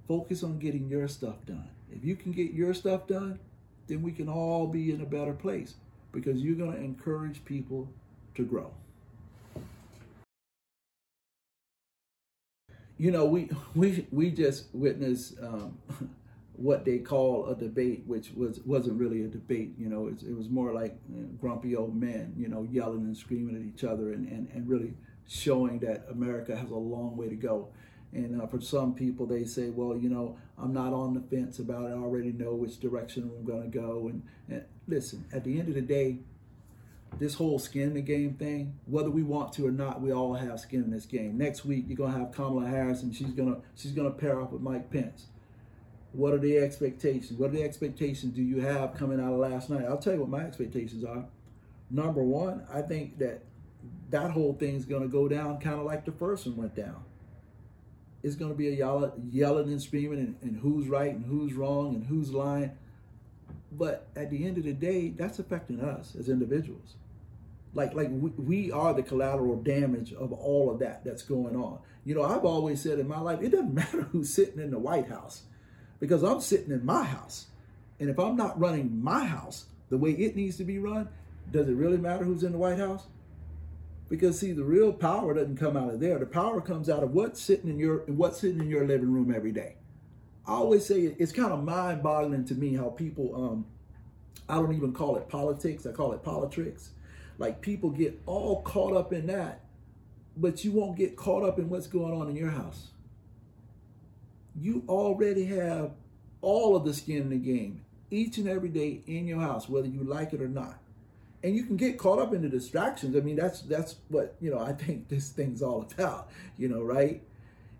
Focus 0.08 0.42
on 0.42 0.58
getting 0.58 0.88
your 0.88 1.08
stuff 1.08 1.36
done. 1.46 1.68
If 1.90 2.04
you 2.04 2.16
can 2.16 2.32
get 2.32 2.52
your 2.52 2.74
stuff 2.74 3.06
done, 3.06 3.38
then 3.86 4.02
we 4.02 4.12
can 4.12 4.28
all 4.28 4.66
be 4.66 4.92
in 4.92 5.00
a 5.00 5.06
better 5.06 5.32
place 5.32 5.74
because 6.12 6.40
you're 6.40 6.56
going 6.56 6.72
to 6.72 6.78
encourage 6.78 7.44
people 7.44 7.88
to 8.34 8.44
grow. 8.44 8.72
You 12.98 13.10
know, 13.10 13.24
we 13.24 13.50
we 13.74 14.06
we 14.10 14.30
just 14.30 14.66
witnessed 14.72 15.34
um, 15.42 15.78
what 16.56 16.84
they 16.84 16.98
call 16.98 17.46
a 17.46 17.54
debate, 17.54 18.04
which 18.06 18.30
was 18.34 18.60
wasn't 18.60 18.98
really 18.98 19.24
a 19.24 19.28
debate. 19.28 19.74
You 19.78 19.88
know, 19.88 20.06
it, 20.08 20.22
it 20.22 20.36
was 20.36 20.48
more 20.48 20.72
like 20.72 20.96
know, 21.08 21.28
grumpy 21.40 21.76
old 21.76 21.94
men, 21.94 22.34
you 22.38 22.48
know, 22.48 22.66
yelling 22.70 23.02
and 23.02 23.16
screaming 23.16 23.56
at 23.56 23.62
each 23.62 23.84
other, 23.84 24.12
and, 24.12 24.26
and, 24.28 24.48
and 24.54 24.68
really 24.68 24.94
showing 25.28 25.78
that 25.80 26.06
America 26.10 26.56
has 26.56 26.70
a 26.70 26.74
long 26.74 27.16
way 27.16 27.28
to 27.28 27.36
go. 27.36 27.68
And 28.12 28.40
uh, 28.40 28.46
for 28.46 28.60
some 28.60 28.94
people, 28.94 29.26
they 29.26 29.44
say, 29.44 29.68
well, 29.68 29.96
you 29.96 30.08
know, 30.08 30.38
I'm 30.56 30.72
not 30.72 30.92
on 30.92 31.12
the 31.12 31.20
fence 31.20 31.58
about 31.58 31.90
it. 31.90 31.94
I 31.94 31.96
already 31.96 32.32
know 32.32 32.54
which 32.54 32.78
direction 32.80 33.24
I'm 33.24 33.44
going 33.44 33.70
to 33.70 33.78
go. 33.78 34.08
And, 34.08 34.22
and 34.48 34.64
listen, 34.88 35.24
at 35.32 35.44
the 35.44 35.58
end 35.58 35.68
of 35.68 35.74
the 35.74 35.82
day, 35.82 36.20
this 37.18 37.34
whole 37.34 37.58
skin 37.58 37.88
in 37.88 37.94
the 37.94 38.02
game 38.02 38.34
thing, 38.34 38.78
whether 38.86 39.10
we 39.10 39.22
want 39.22 39.52
to 39.54 39.66
or 39.66 39.70
not, 39.70 40.00
we 40.00 40.12
all 40.12 40.34
have 40.34 40.60
skin 40.60 40.82
in 40.82 40.90
this 40.90 41.06
game. 41.06 41.38
Next 41.38 41.64
week, 41.64 41.84
you're 41.88 41.96
gonna 41.96 42.18
have 42.18 42.32
Kamala 42.32 42.66
Harris, 42.66 43.02
and 43.02 43.14
she's 43.14 43.30
gonna 43.32 43.58
she's 43.74 43.92
gonna 43.92 44.10
pair 44.10 44.40
up 44.40 44.52
with 44.52 44.62
Mike 44.62 44.90
Pence. 44.90 45.26
What 46.12 46.34
are 46.34 46.38
the 46.38 46.58
expectations? 46.58 47.38
What 47.38 47.50
are 47.50 47.54
the 47.54 47.62
expectations 47.62 48.34
do 48.34 48.42
you 48.42 48.60
have 48.60 48.94
coming 48.94 49.20
out 49.20 49.32
of 49.32 49.38
last 49.38 49.70
night? 49.70 49.84
I'll 49.86 49.98
tell 49.98 50.14
you 50.14 50.20
what 50.20 50.28
my 50.28 50.44
expectations 50.44 51.04
are. 51.04 51.24
Number 51.90 52.22
one, 52.22 52.66
I 52.72 52.82
think 52.82 53.18
that 53.18 53.44
that 54.10 54.30
whole 54.30 54.54
thing's 54.54 54.84
gonna 54.84 55.08
go 55.08 55.28
down 55.28 55.58
kind 55.58 55.78
of 55.78 55.86
like 55.86 56.04
the 56.04 56.12
first 56.12 56.46
one 56.46 56.56
went 56.56 56.74
down. 56.74 57.02
It's 58.22 58.36
gonna 58.36 58.54
be 58.54 58.68
a 58.68 58.72
yell- 58.72 59.14
yelling 59.30 59.68
and 59.68 59.80
screaming 59.80 60.18
and, 60.18 60.36
and 60.42 60.56
who's 60.58 60.88
right 60.88 61.14
and 61.14 61.24
who's 61.24 61.54
wrong 61.54 61.94
and 61.94 62.06
who's 62.06 62.32
lying. 62.32 62.72
But 63.78 64.08
at 64.16 64.30
the 64.30 64.46
end 64.46 64.58
of 64.58 64.64
the 64.64 64.72
day, 64.72 65.10
that's 65.10 65.38
affecting 65.38 65.80
us 65.80 66.16
as 66.18 66.28
individuals. 66.28 66.94
Like 67.74 67.94
like 67.94 68.08
we, 68.10 68.30
we 68.30 68.72
are 68.72 68.94
the 68.94 69.02
collateral 69.02 69.56
damage 69.56 70.12
of 70.14 70.32
all 70.32 70.70
of 70.70 70.78
that 70.78 71.04
that's 71.04 71.22
going 71.22 71.56
on. 71.56 71.78
You 72.04 72.14
know 72.14 72.22
i've 72.22 72.44
always 72.44 72.80
said 72.80 72.98
in 72.98 73.08
my 73.08 73.20
life 73.20 73.42
it 73.42 73.50
doesn't 73.50 73.74
matter 73.82 74.02
who's 74.02 74.32
sitting 74.32 74.60
in 74.60 74.70
the 74.70 74.78
white 74.78 75.08
house 75.08 75.42
because 75.98 76.22
i'm 76.22 76.40
sitting 76.40 76.70
in 76.70 76.86
my 76.86 77.04
house. 77.04 77.46
And 78.00 78.08
if 78.08 78.18
i'm 78.18 78.36
not 78.36 78.58
running 78.58 79.02
my 79.02 79.24
house 79.24 79.66
the 79.90 79.98
way 79.98 80.12
it 80.12 80.36
needs 80.36 80.56
to 80.56 80.64
be 80.64 80.78
run 80.78 81.08
does 81.50 81.68
it 81.68 81.74
really 81.74 81.98
matter 81.98 82.24
who's 82.24 82.42
in 82.42 82.52
the 82.52 82.58
white 82.58 82.78
house? 82.78 83.06
Because 84.08 84.38
see 84.38 84.52
the 84.52 84.64
real 84.64 84.92
power 84.92 85.34
doesn't 85.34 85.56
come 85.56 85.76
out 85.76 85.92
of 85.92 86.00
there. 86.00 86.18
The 86.18 86.26
power 86.26 86.60
comes 86.60 86.88
out 86.88 87.02
of 87.02 87.12
what's 87.12 87.40
sitting 87.40 87.70
in 87.70 87.78
your 87.78 87.98
what's 88.06 88.40
sitting 88.40 88.60
in 88.60 88.70
your 88.70 88.86
living 88.86 89.12
room 89.12 89.32
every 89.34 89.52
day 89.52 89.76
i 90.46 90.52
always 90.52 90.84
say 90.84 91.00
it's 91.18 91.32
kind 91.32 91.52
of 91.52 91.64
mind-boggling 91.64 92.44
to 92.44 92.54
me 92.54 92.74
how 92.74 92.88
people 92.88 93.34
um 93.34 93.66
i 94.48 94.54
don't 94.54 94.74
even 94.74 94.92
call 94.92 95.16
it 95.16 95.28
politics 95.28 95.86
i 95.86 95.92
call 95.92 96.12
it 96.12 96.22
politics 96.22 96.90
like 97.38 97.60
people 97.60 97.90
get 97.90 98.20
all 98.26 98.62
caught 98.62 98.96
up 98.96 99.12
in 99.12 99.26
that, 99.26 99.60
but 100.36 100.64
you 100.64 100.72
won't 100.72 100.96
get 100.96 101.16
caught 101.16 101.42
up 101.42 101.58
in 101.58 101.68
what's 101.68 101.86
going 101.86 102.14
on 102.14 102.28
in 102.28 102.36
your 102.36 102.50
house. 102.50 102.88
You 104.58 104.84
already 104.88 105.44
have 105.46 105.92
all 106.40 106.76
of 106.76 106.84
the 106.84 106.94
skin 106.94 107.22
in 107.22 107.30
the 107.30 107.36
game 107.36 107.82
each 108.10 108.38
and 108.38 108.48
every 108.48 108.68
day 108.68 109.02
in 109.06 109.26
your 109.26 109.40
house, 109.40 109.68
whether 109.68 109.88
you 109.88 110.02
like 110.02 110.32
it 110.32 110.40
or 110.40 110.48
not. 110.48 110.78
And 111.42 111.54
you 111.54 111.64
can 111.64 111.76
get 111.76 111.98
caught 111.98 112.18
up 112.18 112.32
in 112.32 112.42
the 112.42 112.48
distractions. 112.48 113.14
I 113.14 113.20
mean, 113.20 113.36
that's 113.36 113.60
that's 113.62 113.96
what 114.08 114.34
you 114.40 114.50
know. 114.50 114.58
I 114.58 114.72
think 114.72 115.08
this 115.08 115.30
thing's 115.30 115.62
all 115.62 115.82
about. 115.92 116.30
You 116.56 116.68
know, 116.68 116.82
right? 116.82 117.22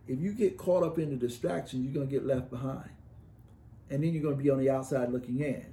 If 0.09 0.21
you 0.21 0.33
get 0.33 0.57
caught 0.57 0.83
up 0.83 0.99
in 0.99 1.11
the 1.11 1.16
distractions, 1.16 1.85
you're 1.85 1.95
gonna 1.95 2.07
get 2.07 2.25
left 2.25 2.51
behind, 2.51 2.90
and 3.90 4.03
then 4.03 4.12
you're 4.12 4.23
gonna 4.23 4.37
be 4.37 4.51
on 4.51 4.59
the 4.59 4.71
outside 4.71 5.11
looking 5.11 5.40
in. 5.40 5.64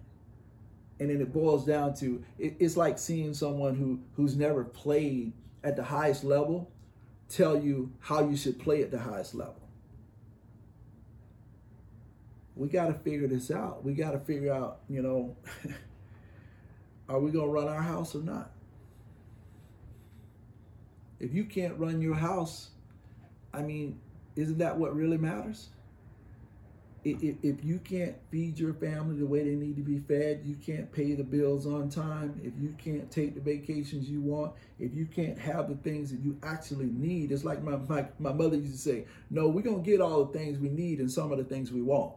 And 0.99 1.09
then 1.09 1.21
it 1.21 1.33
boils 1.33 1.65
down 1.65 1.95
to 1.95 2.23
it, 2.39 2.55
it's 2.59 2.77
like 2.77 2.97
seeing 2.97 3.33
someone 3.33 3.75
who 3.75 3.99
who's 4.15 4.35
never 4.35 4.63
played 4.63 5.33
at 5.63 5.75
the 5.75 5.83
highest 5.83 6.23
level 6.23 6.71
tell 7.29 7.59
you 7.59 7.91
how 7.99 8.27
you 8.27 8.35
should 8.35 8.59
play 8.59 8.81
at 8.81 8.91
the 8.91 8.99
highest 8.99 9.33
level. 9.33 9.55
We 12.55 12.67
got 12.67 12.87
to 12.87 12.93
figure 12.93 13.27
this 13.27 13.49
out. 13.49 13.83
We 13.83 13.93
got 13.93 14.11
to 14.11 14.19
figure 14.19 14.53
out 14.53 14.79
you 14.89 15.01
know 15.01 15.35
are 17.09 17.19
we 17.19 17.31
going 17.31 17.47
to 17.47 17.51
run 17.51 17.67
our 17.67 17.81
house 17.81 18.15
or 18.15 18.21
not? 18.21 18.51
If 21.19 21.33
you 21.33 21.45
can't 21.45 21.77
run 21.77 22.01
your 22.01 22.15
house 22.15 22.69
i 23.53 23.61
mean 23.61 23.99
isn't 24.35 24.57
that 24.57 24.77
what 24.77 24.95
really 24.95 25.17
matters 25.17 25.69
if, 27.03 27.35
if 27.43 27.63
you 27.63 27.79
can't 27.79 28.15
feed 28.31 28.57
your 28.57 28.73
family 28.73 29.17
the 29.17 29.25
way 29.25 29.43
they 29.43 29.55
need 29.55 29.75
to 29.75 29.81
be 29.81 29.99
fed, 29.99 30.41
you 30.45 30.55
can't 30.55 30.91
pay 30.91 31.13
the 31.13 31.23
bills 31.23 31.65
on 31.65 31.89
time, 31.89 32.39
if 32.43 32.53
you 32.61 32.73
can't 32.77 33.11
take 33.11 33.35
the 33.35 33.41
vacations 33.41 34.09
you 34.09 34.21
want, 34.21 34.53
if 34.79 34.93
you 34.93 35.05
can't 35.05 35.37
have 35.37 35.67
the 35.67 35.75
things 35.75 36.11
that 36.11 36.21
you 36.21 36.37
actually 36.43 36.85
need, 36.85 37.31
it's 37.31 37.43
like 37.43 37.61
my, 37.61 37.75
my, 37.75 38.05
my 38.19 38.31
mother 38.31 38.55
used 38.55 38.73
to 38.73 38.77
say, 38.77 39.05
no, 39.29 39.47
we're 39.47 39.61
going 39.61 39.83
to 39.83 39.89
get 39.89 39.99
all 39.99 40.23
the 40.23 40.37
things 40.37 40.59
we 40.59 40.69
need 40.69 40.99
and 40.99 41.11
some 41.11 41.31
of 41.31 41.37
the 41.37 41.43
things 41.43 41.71
we 41.71 41.81
want. 41.81 42.13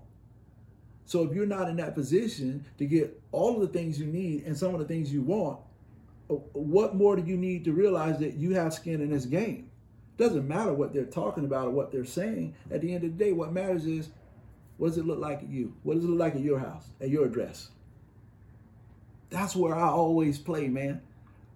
So 1.04 1.22
if 1.24 1.34
you're 1.34 1.46
not 1.46 1.68
in 1.68 1.76
that 1.76 1.94
position 1.94 2.64
to 2.78 2.86
get 2.86 3.20
all 3.32 3.56
of 3.56 3.60
the 3.60 3.78
things 3.78 3.98
you 3.98 4.06
need 4.06 4.44
and 4.44 4.56
some 4.56 4.72
of 4.72 4.80
the 4.80 4.86
things 4.86 5.12
you 5.12 5.22
want, 5.22 5.60
uh, 6.30 6.34
what 6.34 6.94
more 6.94 7.16
do 7.16 7.22
you 7.22 7.36
need 7.36 7.64
to 7.64 7.72
realize 7.72 8.18
that 8.18 8.34
you 8.34 8.54
have 8.54 8.72
skin 8.72 9.00
in 9.00 9.10
this 9.10 9.26
game? 9.26 9.70
Doesn't 10.16 10.48
matter 10.48 10.72
what 10.72 10.94
they're 10.94 11.04
talking 11.04 11.44
about 11.44 11.68
or 11.68 11.70
what 11.70 11.92
they're 11.92 12.04
saying. 12.04 12.54
At 12.70 12.80
the 12.80 12.94
end 12.94 13.04
of 13.04 13.16
the 13.18 13.24
day, 13.24 13.32
what 13.32 13.52
matters 13.52 13.86
is 13.86 14.08
what 14.78 14.88
does 14.88 14.98
it 14.98 15.06
look 15.06 15.18
like 15.18 15.38
at 15.38 15.48
you? 15.48 15.74
What 15.82 15.94
does 15.94 16.04
it 16.04 16.08
look 16.08 16.20
like 16.20 16.34
at 16.34 16.40
your 16.40 16.58
house, 16.58 16.88
at 17.00 17.10
your 17.10 17.26
address? 17.26 17.70
That's 19.30 19.56
where 19.56 19.74
I 19.74 19.88
always 19.88 20.38
play, 20.38 20.68
man. 20.68 21.02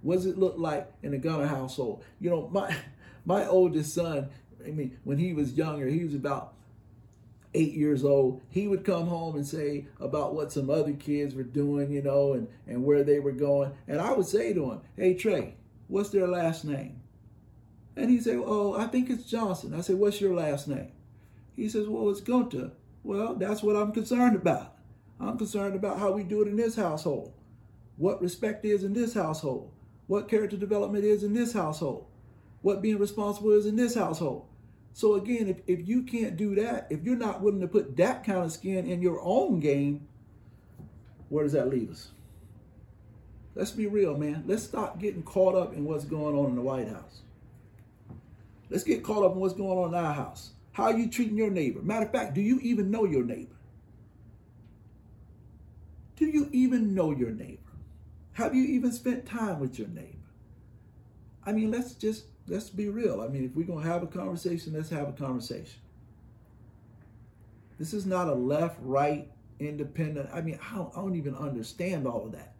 What 0.02 0.16
does 0.16 0.26
it 0.26 0.38
look 0.38 0.54
like 0.58 0.90
in 1.02 1.12
the 1.12 1.18
Gunner 1.18 1.46
household? 1.46 2.04
You 2.20 2.30
know, 2.30 2.48
my 2.52 2.74
my 3.24 3.46
oldest 3.46 3.94
son, 3.94 4.28
I 4.66 4.70
mean, 4.70 4.98
when 5.04 5.18
he 5.18 5.32
was 5.32 5.52
younger, 5.52 5.86
he 5.86 6.04
was 6.04 6.14
about 6.14 6.54
eight 7.54 7.72
years 7.72 8.04
old, 8.04 8.40
he 8.48 8.68
would 8.68 8.84
come 8.84 9.06
home 9.06 9.36
and 9.36 9.46
say 9.46 9.86
about 9.98 10.34
what 10.34 10.52
some 10.52 10.70
other 10.70 10.92
kids 10.92 11.34
were 11.34 11.42
doing, 11.42 11.90
you 11.90 12.00
know, 12.02 12.34
and, 12.34 12.48
and 12.66 12.84
where 12.84 13.02
they 13.02 13.18
were 13.18 13.32
going. 13.32 13.72
And 13.88 14.00
I 14.00 14.12
would 14.12 14.26
say 14.26 14.52
to 14.52 14.70
him, 14.70 14.80
Hey 14.96 15.14
Trey, 15.14 15.54
what's 15.88 16.10
their 16.10 16.28
last 16.28 16.64
name? 16.64 16.99
And 17.96 18.10
he 18.10 18.20
said, 18.20 18.40
Oh, 18.44 18.74
I 18.74 18.86
think 18.86 19.10
it's 19.10 19.24
Johnson. 19.24 19.74
I 19.74 19.80
said, 19.80 19.96
What's 19.96 20.20
your 20.20 20.34
last 20.34 20.68
name? 20.68 20.92
He 21.56 21.68
says, 21.68 21.88
Well, 21.88 22.08
it's 22.10 22.20
Gunter. 22.20 22.72
Well, 23.02 23.34
that's 23.34 23.62
what 23.62 23.76
I'm 23.76 23.92
concerned 23.92 24.36
about. 24.36 24.76
I'm 25.18 25.36
concerned 25.36 25.74
about 25.74 25.98
how 25.98 26.12
we 26.12 26.22
do 26.22 26.42
it 26.42 26.48
in 26.48 26.56
this 26.56 26.76
household, 26.76 27.32
what 27.96 28.22
respect 28.22 28.64
is 28.64 28.84
in 28.84 28.94
this 28.94 29.12
household, 29.12 29.70
what 30.06 30.28
character 30.28 30.56
development 30.56 31.04
is 31.04 31.22
in 31.22 31.34
this 31.34 31.52
household, 31.52 32.06
what 32.62 32.80
being 32.80 32.98
responsible 32.98 33.52
is 33.52 33.66
in 33.66 33.76
this 33.76 33.94
household. 33.94 34.46
So 34.92 35.14
again, 35.14 35.48
if, 35.48 35.58
if 35.66 35.86
you 35.86 36.02
can't 36.02 36.36
do 36.36 36.54
that, 36.56 36.86
if 36.90 37.02
you're 37.02 37.16
not 37.16 37.42
willing 37.42 37.60
to 37.60 37.68
put 37.68 37.96
that 37.98 38.24
kind 38.24 38.44
of 38.44 38.52
skin 38.52 38.86
in 38.86 39.02
your 39.02 39.20
own 39.22 39.60
game, 39.60 40.08
where 41.28 41.44
does 41.44 41.52
that 41.52 41.68
leave 41.68 41.90
us? 41.90 42.08
Let's 43.54 43.70
be 43.70 43.86
real, 43.86 44.16
man. 44.16 44.44
Let's 44.46 44.64
stop 44.64 44.98
getting 44.98 45.22
caught 45.22 45.54
up 45.54 45.74
in 45.74 45.84
what's 45.84 46.04
going 46.04 46.36
on 46.36 46.50
in 46.50 46.56
the 46.56 46.62
White 46.62 46.88
House. 46.88 47.22
Let's 48.70 48.84
get 48.84 49.02
caught 49.02 49.24
up 49.24 49.32
on 49.32 49.40
what's 49.40 49.54
going 49.54 49.78
on 49.78 49.88
in 49.88 49.94
our 49.94 50.14
house. 50.14 50.52
How 50.72 50.84
are 50.84 50.96
you 50.96 51.10
treating 51.10 51.36
your 51.36 51.50
neighbor? 51.50 51.82
Matter 51.82 52.06
of 52.06 52.12
fact, 52.12 52.34
do 52.34 52.40
you 52.40 52.60
even 52.60 52.90
know 52.90 53.04
your 53.04 53.24
neighbor? 53.24 53.56
Do 56.16 56.26
you 56.26 56.48
even 56.52 56.94
know 56.94 57.10
your 57.10 57.30
neighbor? 57.30 57.58
Have 58.34 58.54
you 58.54 58.64
even 58.64 58.92
spent 58.92 59.26
time 59.26 59.58
with 59.58 59.78
your 59.78 59.88
neighbor? 59.88 60.16
I 61.44 61.52
mean, 61.52 61.70
let's 61.70 61.94
just 61.94 62.26
let's 62.46 62.70
be 62.70 62.88
real. 62.88 63.20
I 63.20 63.28
mean, 63.28 63.44
if 63.44 63.56
we're 63.56 63.66
gonna 63.66 63.86
have 63.86 64.02
a 64.02 64.06
conversation, 64.06 64.74
let's 64.74 64.90
have 64.90 65.08
a 65.08 65.12
conversation. 65.12 65.80
This 67.78 67.94
is 67.94 68.06
not 68.06 68.28
a 68.28 68.34
left, 68.34 68.78
right, 68.82 69.28
independent. 69.58 70.28
I 70.32 70.42
mean, 70.42 70.58
I 70.70 70.76
don't, 70.76 70.92
I 70.96 71.00
don't 71.00 71.16
even 71.16 71.34
understand 71.34 72.06
all 72.06 72.26
of 72.26 72.32
that. 72.32 72.54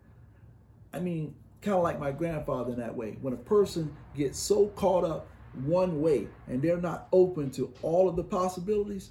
I 0.93 0.99
mean, 0.99 1.35
kind 1.61 1.77
of 1.77 1.83
like 1.83 2.01
my 2.01 2.11
grandfather 2.11 2.73
in 2.73 2.79
that 2.79 2.97
way. 2.97 3.19
When 3.21 3.35
a 3.35 3.39
person 3.39 3.95
gets 4.17 4.39
so 4.39 4.69
caught 4.69 5.05
up 5.05 5.29
one 5.65 6.01
way 6.01 6.29
and 6.49 6.63
they're 6.63 6.77
not 6.77 7.09
open 7.13 7.51
to 7.53 7.73
all 7.83 8.09
of 8.09 8.17
the 8.17 8.25
possibilities, 8.25 9.11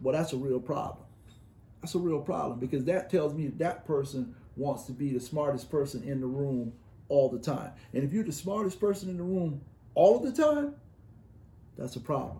well, 0.00 0.14
that's 0.14 0.32
a 0.32 0.36
real 0.36 0.60
problem. 0.60 1.04
That's 1.82 1.94
a 1.94 1.98
real 1.98 2.20
problem 2.20 2.58
because 2.58 2.84
that 2.84 3.10
tells 3.10 3.34
me 3.34 3.48
that 3.48 3.86
person 3.86 4.34
wants 4.56 4.84
to 4.84 4.92
be 4.92 5.12
the 5.12 5.20
smartest 5.20 5.70
person 5.70 6.02
in 6.04 6.20
the 6.20 6.26
room 6.26 6.72
all 7.08 7.28
the 7.28 7.38
time. 7.38 7.72
And 7.92 8.04
if 8.04 8.12
you're 8.12 8.24
the 8.24 8.32
smartest 8.32 8.80
person 8.80 9.10
in 9.10 9.16
the 9.16 9.22
room 9.22 9.60
all 9.94 10.16
of 10.16 10.22
the 10.22 10.42
time, 10.42 10.74
that's 11.76 11.96
a 11.96 12.00
problem. 12.00 12.38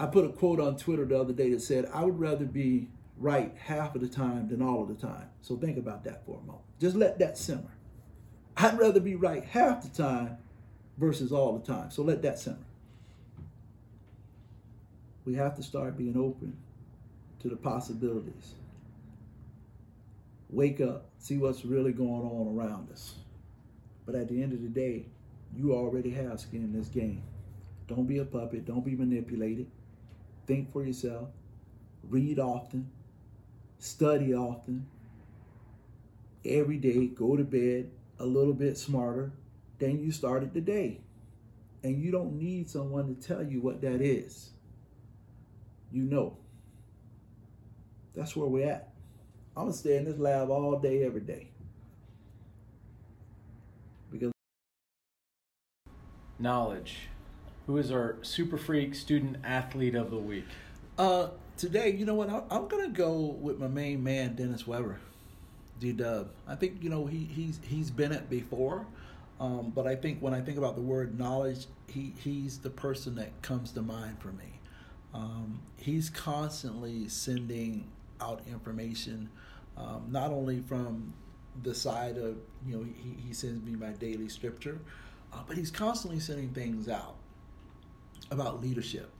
I 0.00 0.06
put 0.06 0.24
a 0.24 0.28
quote 0.28 0.60
on 0.60 0.76
Twitter 0.76 1.04
the 1.04 1.20
other 1.20 1.32
day 1.32 1.50
that 1.50 1.60
said, 1.60 1.86
I 1.92 2.04
would 2.04 2.18
rather 2.18 2.44
be 2.44 2.88
right 3.18 3.52
half 3.58 3.94
of 3.96 4.00
the 4.00 4.08
time 4.08 4.48
than 4.48 4.62
all 4.62 4.82
of 4.82 4.88
the 4.88 4.94
time. 4.94 5.28
So 5.42 5.56
think 5.56 5.76
about 5.76 6.04
that 6.04 6.24
for 6.24 6.38
a 6.38 6.40
moment. 6.40 6.64
Just 6.80 6.94
let 6.94 7.18
that 7.18 7.36
simmer. 7.36 7.72
I'd 8.56 8.78
rather 8.78 9.00
be 9.00 9.16
right 9.16 9.44
half 9.44 9.82
the 9.82 10.02
time 10.02 10.38
versus 10.98 11.32
all 11.32 11.58
the 11.58 11.64
time. 11.64 11.90
So 11.90 12.02
let 12.02 12.22
that 12.22 12.38
simmer. 12.38 12.58
We 15.24 15.34
have 15.34 15.54
to 15.56 15.62
start 15.62 15.96
being 15.96 16.16
open 16.16 16.56
to 17.40 17.48
the 17.48 17.56
possibilities. 17.56 18.54
Wake 20.50 20.80
up, 20.80 21.06
see 21.18 21.36
what's 21.36 21.64
really 21.64 21.92
going 21.92 22.22
on 22.22 22.56
around 22.58 22.90
us. 22.90 23.14
But 24.06 24.14
at 24.14 24.28
the 24.28 24.42
end 24.42 24.52
of 24.52 24.62
the 24.62 24.68
day, 24.68 25.04
you 25.54 25.74
already 25.74 26.10
have 26.10 26.40
skin 26.40 26.64
in 26.64 26.72
this 26.72 26.88
game. 26.88 27.22
Don't 27.86 28.06
be 28.06 28.18
a 28.18 28.24
puppet, 28.24 28.66
don't 28.66 28.84
be 28.84 28.96
manipulated. 28.96 29.66
Think 30.46 30.72
for 30.72 30.82
yourself, 30.82 31.28
read 32.08 32.38
often, 32.38 32.90
study 33.78 34.34
often, 34.34 34.86
every 36.44 36.78
day, 36.78 37.06
go 37.06 37.36
to 37.36 37.44
bed 37.44 37.90
a 38.18 38.24
little 38.24 38.54
bit 38.54 38.78
smarter 38.78 39.30
than 39.78 40.00
you 40.00 40.12
started 40.12 40.54
the 40.54 40.60
day. 40.60 41.00
And 41.82 42.02
you 42.02 42.10
don't 42.10 42.34
need 42.34 42.68
someone 42.68 43.14
to 43.14 43.14
tell 43.14 43.42
you 43.42 43.60
what 43.60 43.80
that 43.82 44.00
is. 44.00 44.50
You 45.92 46.02
know. 46.02 46.36
That's 48.14 48.34
where 48.34 48.48
we're 48.48 48.68
at. 48.68 48.92
I'm 49.56 49.64
gonna 49.64 49.72
stay 49.74 49.96
in 49.96 50.04
this 50.04 50.18
lab 50.18 50.50
all 50.50 50.78
day, 50.78 51.04
every 51.04 51.20
day. 51.20 51.50
Because 54.10 54.32
Knowledge. 56.38 57.08
Who 57.66 57.76
is 57.76 57.90
our 57.92 58.16
super 58.22 58.56
freak 58.56 58.94
student 58.94 59.36
athlete 59.44 59.94
of 59.94 60.10
the 60.10 60.16
week? 60.18 60.46
uh, 60.98 61.28
today, 61.56 61.90
you 61.92 62.04
know 62.04 62.14
what? 62.14 62.28
I'm, 62.28 62.42
I'm 62.50 62.68
gonna 62.68 62.88
go 62.88 63.36
with 63.40 63.58
my 63.58 63.68
main 63.68 64.02
man, 64.02 64.34
Dennis 64.34 64.66
Weber, 64.66 64.98
D 65.80 65.92
Dub. 65.92 66.30
I 66.46 66.56
think 66.56 66.82
you 66.82 66.90
know 66.90 67.06
he 67.06 67.18
he's 67.24 67.60
he's 67.62 67.90
been 67.90 68.12
it 68.12 68.28
before, 68.28 68.86
um, 69.40 69.72
but 69.74 69.86
I 69.86 69.94
think 69.94 70.20
when 70.20 70.34
I 70.34 70.40
think 70.40 70.58
about 70.58 70.74
the 70.74 70.82
word 70.82 71.18
knowledge, 71.18 71.66
he 71.86 72.12
he's 72.22 72.58
the 72.58 72.70
person 72.70 73.14
that 73.16 73.40
comes 73.42 73.72
to 73.72 73.82
mind 73.82 74.20
for 74.20 74.32
me. 74.32 74.60
Um, 75.14 75.60
he's 75.76 76.10
constantly 76.10 77.08
sending 77.08 77.88
out 78.20 78.42
information, 78.48 79.30
um, 79.76 80.06
not 80.10 80.30
only 80.30 80.60
from 80.60 81.14
the 81.62 81.74
side 81.74 82.18
of 82.18 82.36
you 82.66 82.76
know 82.76 82.84
he, 82.84 83.16
he 83.26 83.32
sends 83.32 83.64
me 83.64 83.72
my 83.72 83.92
daily 83.92 84.28
scripture, 84.28 84.80
uh, 85.32 85.38
but 85.46 85.56
he's 85.56 85.70
constantly 85.70 86.20
sending 86.20 86.50
things 86.50 86.88
out 86.88 87.16
about 88.30 88.60
leadership, 88.60 89.10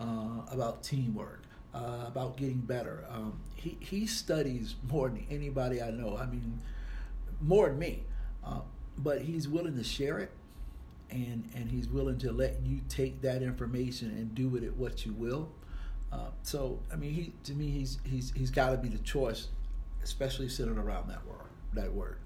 uh, 0.00 0.40
about 0.50 0.82
teamwork, 0.82 1.42
uh, 1.74 2.04
about 2.06 2.36
getting 2.36 2.60
better. 2.60 3.04
Um, 3.10 3.38
he 3.54 3.76
he 3.80 4.06
studies 4.06 4.76
more 4.90 5.10
than 5.10 5.26
anybody 5.30 5.82
I 5.82 5.90
know. 5.90 6.16
I 6.16 6.24
mean, 6.26 6.60
more 7.42 7.68
than 7.68 7.78
me, 7.78 8.04
uh, 8.42 8.60
but 8.98 9.22
he's 9.22 9.48
willing 9.48 9.76
to 9.76 9.84
share 9.84 10.18
it, 10.18 10.30
and 11.10 11.48
and 11.54 11.70
he's 11.70 11.88
willing 11.88 12.18
to 12.18 12.32
let 12.32 12.60
you 12.64 12.80
take 12.88 13.20
that 13.22 13.42
information 13.42 14.08
and 14.10 14.34
do 14.34 14.48
with 14.48 14.62
it 14.62 14.76
what 14.76 15.06
you 15.06 15.12
will. 15.12 15.50
Uh, 16.12 16.30
so 16.42 16.80
I 16.92 16.96
mean, 16.96 17.12
he 17.12 17.32
to 17.44 17.52
me 17.52 17.70
he's 17.70 17.98
he's 18.04 18.32
he's 18.34 18.50
got 18.50 18.70
to 18.70 18.76
be 18.76 18.88
the 18.88 18.98
choice, 18.98 19.48
especially 20.02 20.48
sitting 20.48 20.78
around 20.78 21.08
that 21.08 21.26
word 21.26 21.46
that 21.74 21.92
word. 21.92 22.18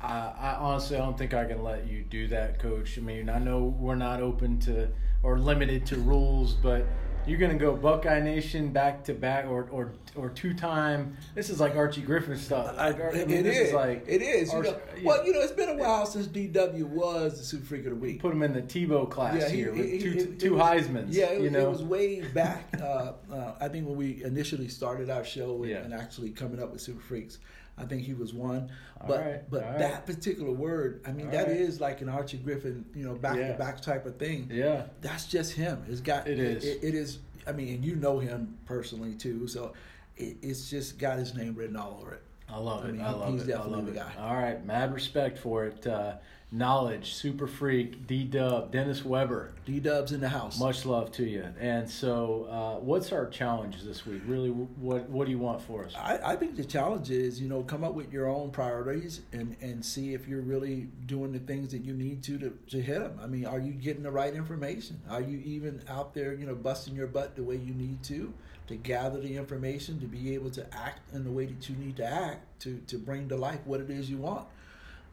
I, 0.00 0.32
I 0.38 0.54
honestly 0.56 0.96
I 0.96 1.00
don't 1.00 1.16
think 1.16 1.32
I 1.32 1.46
can 1.46 1.62
let 1.62 1.86
you 1.86 2.02
do 2.02 2.28
that, 2.28 2.58
Coach. 2.58 2.98
I 2.98 3.00
mean, 3.00 3.30
I 3.30 3.38
know 3.38 3.74
we're 3.78 3.94
not 3.94 4.20
open 4.20 4.58
to 4.60 4.88
or 5.22 5.38
limited 5.38 5.86
to 5.86 5.96
rules, 5.96 6.52
but 6.52 6.86
you're 7.26 7.38
gonna 7.38 7.54
go 7.56 7.74
Buckeye 7.74 8.20
Nation 8.20 8.70
back 8.70 9.04
to 9.04 9.14
back 9.14 9.46
or 9.46 9.68
or 9.70 9.92
or 10.14 10.30
two 10.30 10.54
time. 10.54 11.16
This 11.34 11.50
is 11.50 11.60
like 11.60 11.76
Archie 11.76 12.00
Griffin 12.02 12.36
stuff. 12.38 12.74
I, 12.78 12.90
Like, 12.90 13.00
I 13.00 13.06
it 13.18 13.28
mean, 13.28 13.42
this 13.42 13.56
is. 13.58 13.68
is 13.68 13.74
like 13.74 14.04
it 14.08 14.22
is. 14.22 14.50
You 14.52 14.58
Archie- 14.58 14.70
know, 14.70 14.78
yeah. 14.96 15.02
well, 15.04 15.26
you 15.26 15.32
know, 15.32 15.40
it's 15.40 15.52
been 15.52 15.68
a 15.68 15.74
while 15.76 16.06
since 16.06 16.26
DW 16.26 16.84
was 16.84 17.38
the 17.38 17.44
Super 17.44 17.66
Freak 17.66 17.84
of 17.84 17.90
the 17.90 17.96
Week. 17.96 18.20
put 18.20 18.32
him 18.32 18.42
in 18.42 18.52
the 18.52 18.62
Tebow 18.62 19.10
class 19.10 19.50
he- 19.50 19.56
here 19.58 19.72
with 19.72 19.90
he- 19.90 19.98
two 19.98 20.10
it- 20.12 20.16
it 20.18 20.40
two 20.40 20.54
was- 20.54 20.62
Heisman's. 20.62 21.16
Yeah, 21.16 21.26
it, 21.26 21.42
you 21.42 21.50
know, 21.50 21.66
it 21.66 21.70
was 21.70 21.82
way 21.82 22.20
back. 22.34 22.64
uh, 22.80 23.12
uh, 23.32 23.54
I 23.60 23.68
think 23.68 23.86
when 23.86 23.96
we 23.96 24.22
initially 24.24 24.68
started 24.68 25.10
our 25.10 25.24
show 25.24 25.62
and, 25.62 25.70
Yeah. 25.70 25.78
and 25.78 25.92
actually 25.92 26.30
coming 26.30 26.62
up 26.62 26.72
with 26.72 26.80
Super 26.80 27.00
Freaks, 27.02 27.38
I 27.78 27.84
think 27.84 28.02
he 28.02 28.14
was 28.14 28.32
one. 28.32 28.70
All 29.00 29.08
But 29.08 29.20
right, 29.20 29.50
but 29.50 29.62
right. 29.62 29.78
that 29.78 30.06
particular 30.06 30.50
word, 30.50 31.02
I 31.06 31.12
mean, 31.12 31.26
All 31.26 31.32
that 31.32 31.48
right. 31.48 31.56
is 31.56 31.80
like 31.80 32.00
an 32.00 32.08
Archie 32.08 32.38
Griffin, 32.38 32.84
you 32.94 33.04
know, 33.04 33.14
back 33.14 33.36
Yeah. 33.36 33.52
to 33.52 33.58
back 33.58 33.80
type 33.80 34.06
of 34.06 34.16
thing. 34.16 34.48
yeah. 34.50 34.84
That's 35.02 35.26
just 35.26 35.52
him. 35.52 35.84
It's 35.88 36.00
got 36.00 36.26
It 36.26 36.38
is. 36.38 36.64
It, 36.64 36.82
it 36.82 36.94
is. 36.94 37.18
I 37.46 37.52
mean, 37.52 37.74
and 37.74 37.84
you 37.84 37.96
know 37.96 38.18
him 38.18 38.56
personally 38.64 39.14
too, 39.14 39.46
so 39.46 39.72
it, 40.16 40.36
it's 40.42 40.70
just 40.70 40.98
got 40.98 41.18
his 41.18 41.34
name 41.34 41.54
written 41.54 41.76
all 41.76 41.98
over 42.00 42.14
it. 42.14 42.22
I 42.48 42.58
love 42.58 42.84
I 42.84 42.88
it. 42.88 43.00
I 43.00 43.10
love 43.10 43.32
he's 43.32 43.42
it. 43.42 43.44
I 43.54 43.56
definitely 43.58 43.76
love 43.76 43.86
the 43.86 43.92
guy. 43.92 44.12
All 44.18 44.34
right, 44.34 44.64
mad 44.64 44.94
respect 44.94 45.36
for 45.38 45.66
it. 45.66 45.86
Uh, 45.86 46.14
knowledge, 46.52 47.12
super 47.12 47.46
freak, 47.46 48.06
D 48.06 48.24
Dub, 48.24 48.70
Dennis 48.70 49.04
Weber. 49.04 49.52
D 49.64 49.80
Dubs 49.80 50.12
in 50.12 50.20
the 50.20 50.28
house. 50.28 50.58
Much 50.58 50.86
love 50.86 51.10
to 51.12 51.24
you. 51.24 51.44
And 51.58 51.90
so, 51.90 52.46
uh, 52.50 52.80
what's 52.80 53.12
our 53.12 53.26
challenge 53.26 53.82
this 53.82 54.06
week? 54.06 54.22
Really, 54.26 54.50
what 54.50 55.08
what 55.10 55.24
do 55.24 55.30
you 55.32 55.38
want 55.38 55.60
for 55.60 55.84
us? 55.84 55.94
I, 55.96 56.18
I 56.24 56.36
think 56.36 56.56
the 56.56 56.64
challenge 56.64 57.10
is, 57.10 57.40
you 57.40 57.48
know, 57.48 57.62
come 57.62 57.82
up 57.82 57.94
with 57.94 58.12
your 58.12 58.28
own 58.28 58.50
priorities 58.50 59.22
and, 59.32 59.56
and 59.60 59.84
see 59.84 60.14
if 60.14 60.28
you're 60.28 60.40
really 60.40 60.88
doing 61.06 61.32
the 61.32 61.40
things 61.40 61.72
that 61.72 61.82
you 61.82 61.92
need 61.92 62.22
to, 62.24 62.38
to 62.38 62.58
to 62.68 62.80
hit 62.80 63.00
them. 63.00 63.18
I 63.22 63.26
mean, 63.26 63.46
are 63.46 63.60
you 63.60 63.72
getting 63.72 64.04
the 64.04 64.12
right 64.12 64.32
information? 64.32 65.00
Are 65.10 65.22
you 65.22 65.38
even 65.44 65.82
out 65.88 66.14
there, 66.14 66.32
you 66.32 66.46
know, 66.46 66.54
busting 66.54 66.94
your 66.94 67.08
butt 67.08 67.34
the 67.34 67.42
way 67.42 67.56
you 67.56 67.74
need 67.74 68.02
to 68.04 68.32
to 68.68 68.76
gather 68.76 69.20
the 69.20 69.36
information 69.36 70.00
to 70.00 70.06
be 70.06 70.34
able 70.34 70.50
to 70.50 70.66
act 70.76 71.12
in 71.12 71.24
the 71.24 71.30
way 71.30 71.46
that 71.46 71.68
you 71.68 71.76
need 71.76 71.96
to 71.96 72.04
act 72.04 72.60
to 72.60 72.80
to 72.86 72.98
bring 72.98 73.28
to 73.28 73.36
life 73.36 73.60
what 73.64 73.80
it 73.80 73.90
is 73.90 74.08
you 74.08 74.18
want? 74.18 74.46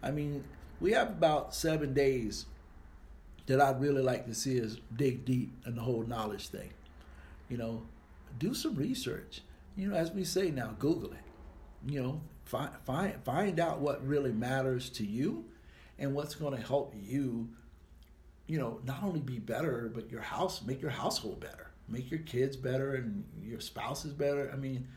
I 0.01 0.11
mean, 0.11 0.43
we 0.83 0.91
have 0.91 1.07
about 1.07 1.55
seven 1.55 1.93
days 1.93 2.45
that 3.45 3.61
I'd 3.61 3.79
really 3.79 4.01
like 4.01 4.25
to 4.25 4.35
see 4.35 4.61
us 4.61 4.75
dig 4.93 5.23
deep 5.23 5.53
in 5.65 5.75
the 5.75 5.81
whole 5.81 6.03
knowledge 6.03 6.49
thing. 6.49 6.71
You 7.49 7.55
know, 7.55 7.83
do 8.37 8.53
some 8.53 8.75
research. 8.75 9.41
You 9.77 9.87
know, 9.87 9.95
as 9.95 10.11
we 10.11 10.25
say 10.25 10.51
now, 10.51 10.75
Google 10.79 11.13
it. 11.13 11.23
You 11.87 12.03
know, 12.03 12.21
find 12.43 12.69
find 12.83 13.15
find 13.23 13.61
out 13.61 13.79
what 13.79 14.05
really 14.05 14.33
matters 14.33 14.89
to 14.91 15.05
you, 15.05 15.45
and 15.97 16.13
what's 16.13 16.35
going 16.35 16.53
to 16.53 16.61
help 16.61 16.93
you. 17.01 17.47
You 18.47 18.59
know, 18.59 18.81
not 18.83 19.03
only 19.03 19.21
be 19.21 19.39
better, 19.39 19.89
but 19.93 20.11
your 20.11 20.21
house 20.21 20.61
make 20.63 20.81
your 20.81 20.91
household 20.91 21.39
better, 21.39 21.71
make 21.87 22.11
your 22.11 22.19
kids 22.19 22.57
better, 22.57 22.95
and 22.95 23.23
your 23.41 23.61
spouse 23.61 24.03
is 24.03 24.11
better. 24.11 24.51
I 24.51 24.57
mean, 24.57 24.89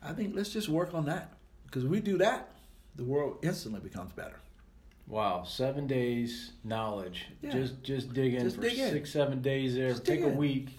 I 0.00 0.12
think 0.12 0.36
let's 0.36 0.50
just 0.50 0.68
work 0.68 0.94
on 0.94 1.06
that 1.06 1.32
because 1.66 1.84
we 1.84 1.98
do 1.98 2.16
that, 2.18 2.52
the 2.94 3.04
world 3.04 3.38
instantly 3.42 3.80
becomes 3.80 4.12
better. 4.12 4.38
Wow, 5.12 5.44
seven 5.44 5.86
days 5.86 6.52
knowledge. 6.64 7.26
Yeah. 7.42 7.50
Just 7.50 7.82
just 7.82 8.14
dig 8.14 8.32
in 8.32 8.44
Just 8.44 8.56
for 8.56 8.62
dig 8.62 8.78
in. 8.78 8.90
six 8.90 9.12
seven 9.12 9.42
days 9.42 9.74
there. 9.74 9.90
Just 9.90 10.06
Take 10.06 10.22
a 10.22 10.28
in. 10.28 10.38
week, 10.38 10.78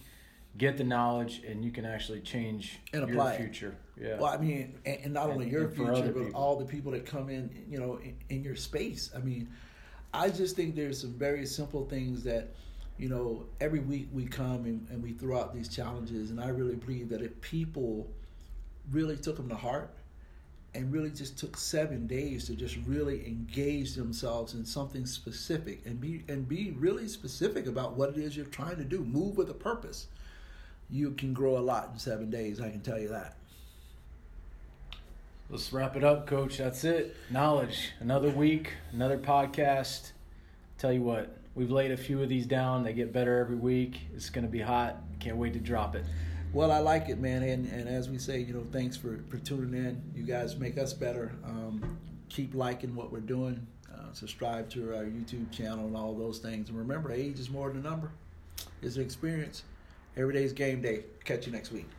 get 0.58 0.76
the 0.76 0.84
knowledge, 0.84 1.44
and 1.48 1.64
you 1.64 1.70
can 1.70 1.86
actually 1.86 2.20
change 2.22 2.80
And 2.94 3.04
your 3.04 3.12
apply 3.12 3.34
it. 3.34 3.38
future. 3.38 3.76
Yeah. 3.96 4.18
Well, 4.18 4.26
I 4.34 4.38
mean, 4.38 4.80
and, 4.88 4.98
and 5.04 5.14
not 5.14 5.26
And- 5.26 5.34
only 5.34 5.52
your 5.52 5.70
future, 5.70 5.92
but 6.12 6.16
people. 6.26 6.32
all 6.34 6.58
the 6.58 6.66
people 6.66 6.92
that 6.94 7.06
come 7.06 7.30
in, 7.30 7.48
you 7.70 7.80
know, 7.80 7.98
in, 7.98 8.16
in 8.30 8.44
your 8.44 8.56
space. 8.56 9.12
I 9.16 9.20
mean, 9.20 9.50
I 10.16 10.30
just 10.32 10.56
think 10.56 10.74
there's 10.76 11.00
some 11.00 11.14
very 11.14 11.46
simple 11.46 11.86
things 11.86 12.24
that, 12.24 12.56
you 12.98 13.10
know, 13.10 13.46
every 13.62 13.82
week 13.82 14.08
we 14.12 14.26
come 14.26 14.66
and, 14.66 14.88
and 14.90 15.04
we 15.04 15.12
throw 15.12 15.40
out 15.40 15.54
these 15.54 15.68
challenges, 15.70 16.32
and 16.32 16.42
I 16.42 16.48
really 16.48 16.76
believe 16.76 17.08
that 17.10 17.22
if 17.22 17.40
people 17.42 18.10
really 18.92 19.16
took 19.16 19.38
them 19.38 19.48
to 19.50 19.56
heart 19.56 19.94
and 20.76 20.92
really 20.92 21.12
just 21.12 21.38
took 21.38 21.56
seven 21.56 22.08
days 22.08 22.46
to 22.46 22.56
just 22.56 22.78
really 22.88 23.26
engage 23.28 23.94
themselves 23.94 24.54
in 24.54 24.66
something 24.66 25.06
specific 25.06 25.82
and 25.86 26.02
be 26.02 26.24
and 26.28 26.48
be 26.48 26.72
really 26.78 27.08
specific 27.08 27.68
about 27.68 27.94
what 27.96 28.10
it 28.10 28.18
is 28.18 28.36
you're 28.36 28.46
trying 28.48 28.78
to 28.78 28.84
do, 28.84 29.04
move 29.04 29.38
with 29.38 29.50
a 29.50 29.54
purpose, 29.54 30.08
you 30.90 31.12
can 31.12 31.34
grow 31.34 31.58
a 31.58 31.60
lot 31.60 31.90
in 31.94 32.00
seven 32.00 32.30
days. 32.30 32.60
I 32.60 32.70
can 32.70 32.82
tell 32.82 33.00
you 33.00 33.10
that. 33.10 33.36
Let's 35.50 35.72
wrap 35.72 35.96
it 35.96 36.04
up, 36.04 36.26
Coach. 36.26 36.58
That's 36.58 36.84
it. 36.84 37.16
Knowledge. 37.30 37.92
Another 38.00 38.30
week, 38.30 38.74
another 38.92 39.20
podcast. 39.20 40.12
Tell 40.80 40.92
you 40.92 41.02
what, 41.02 41.38
we've 41.54 41.70
laid 41.70 41.92
a 41.92 41.98
few 41.98 42.22
of 42.24 42.30
these 42.30 42.48
down. 42.48 42.84
They 42.84 42.94
get 42.94 43.14
better 43.14 43.38
every 43.38 43.56
week. 43.56 44.00
It's 44.16 44.30
going 44.30 44.46
to 44.46 44.52
be 44.52 44.62
hot. 44.62 44.98
Can't 45.20 45.38
wait 45.38 45.54
to 45.54 45.60
drop 45.60 45.96
it. 45.96 46.06
Well, 46.54 46.72
I 46.72 46.78
like 46.78 47.10
it, 47.10 47.20
man, 47.20 47.42
and, 47.42 47.68
and 47.72 47.90
as 47.90 48.12
we 48.12 48.20
say, 48.20 48.40
you 48.40 48.54
know, 48.54 48.64
thanks 48.72 48.96
for, 48.96 49.24
for 49.28 49.40
tuning 49.40 49.74
in. 49.74 50.00
You 50.16 50.22
guys 50.22 50.56
make 50.56 50.78
us 50.78 50.94
better. 50.94 51.32
Um, 51.44 51.98
keep 52.30 52.54
liking 52.54 52.94
what 52.94 53.12
we're 53.12 53.22
doing. 53.22 53.66
Uh, 53.92 54.14
subscribe 54.14 54.70
to 54.70 54.96
our 54.96 55.04
YouTube 55.04 55.52
channel 55.52 55.88
and 55.88 55.98
all 55.98 56.14
those 56.14 56.38
things. 56.38 56.70
And 56.70 56.78
remember, 56.78 57.12
age 57.12 57.40
is 57.40 57.50
more 57.50 57.70
than 57.70 57.80
a 57.84 57.90
number; 57.90 58.12
it's 58.84 58.98
an 58.98 59.02
experience. 59.02 59.64
Every 60.16 60.32
day's 60.36 60.54
game 60.54 60.80
day. 60.80 61.06
Catch 61.24 61.48
you 61.48 61.52
next 61.52 61.72
week. 61.72 61.90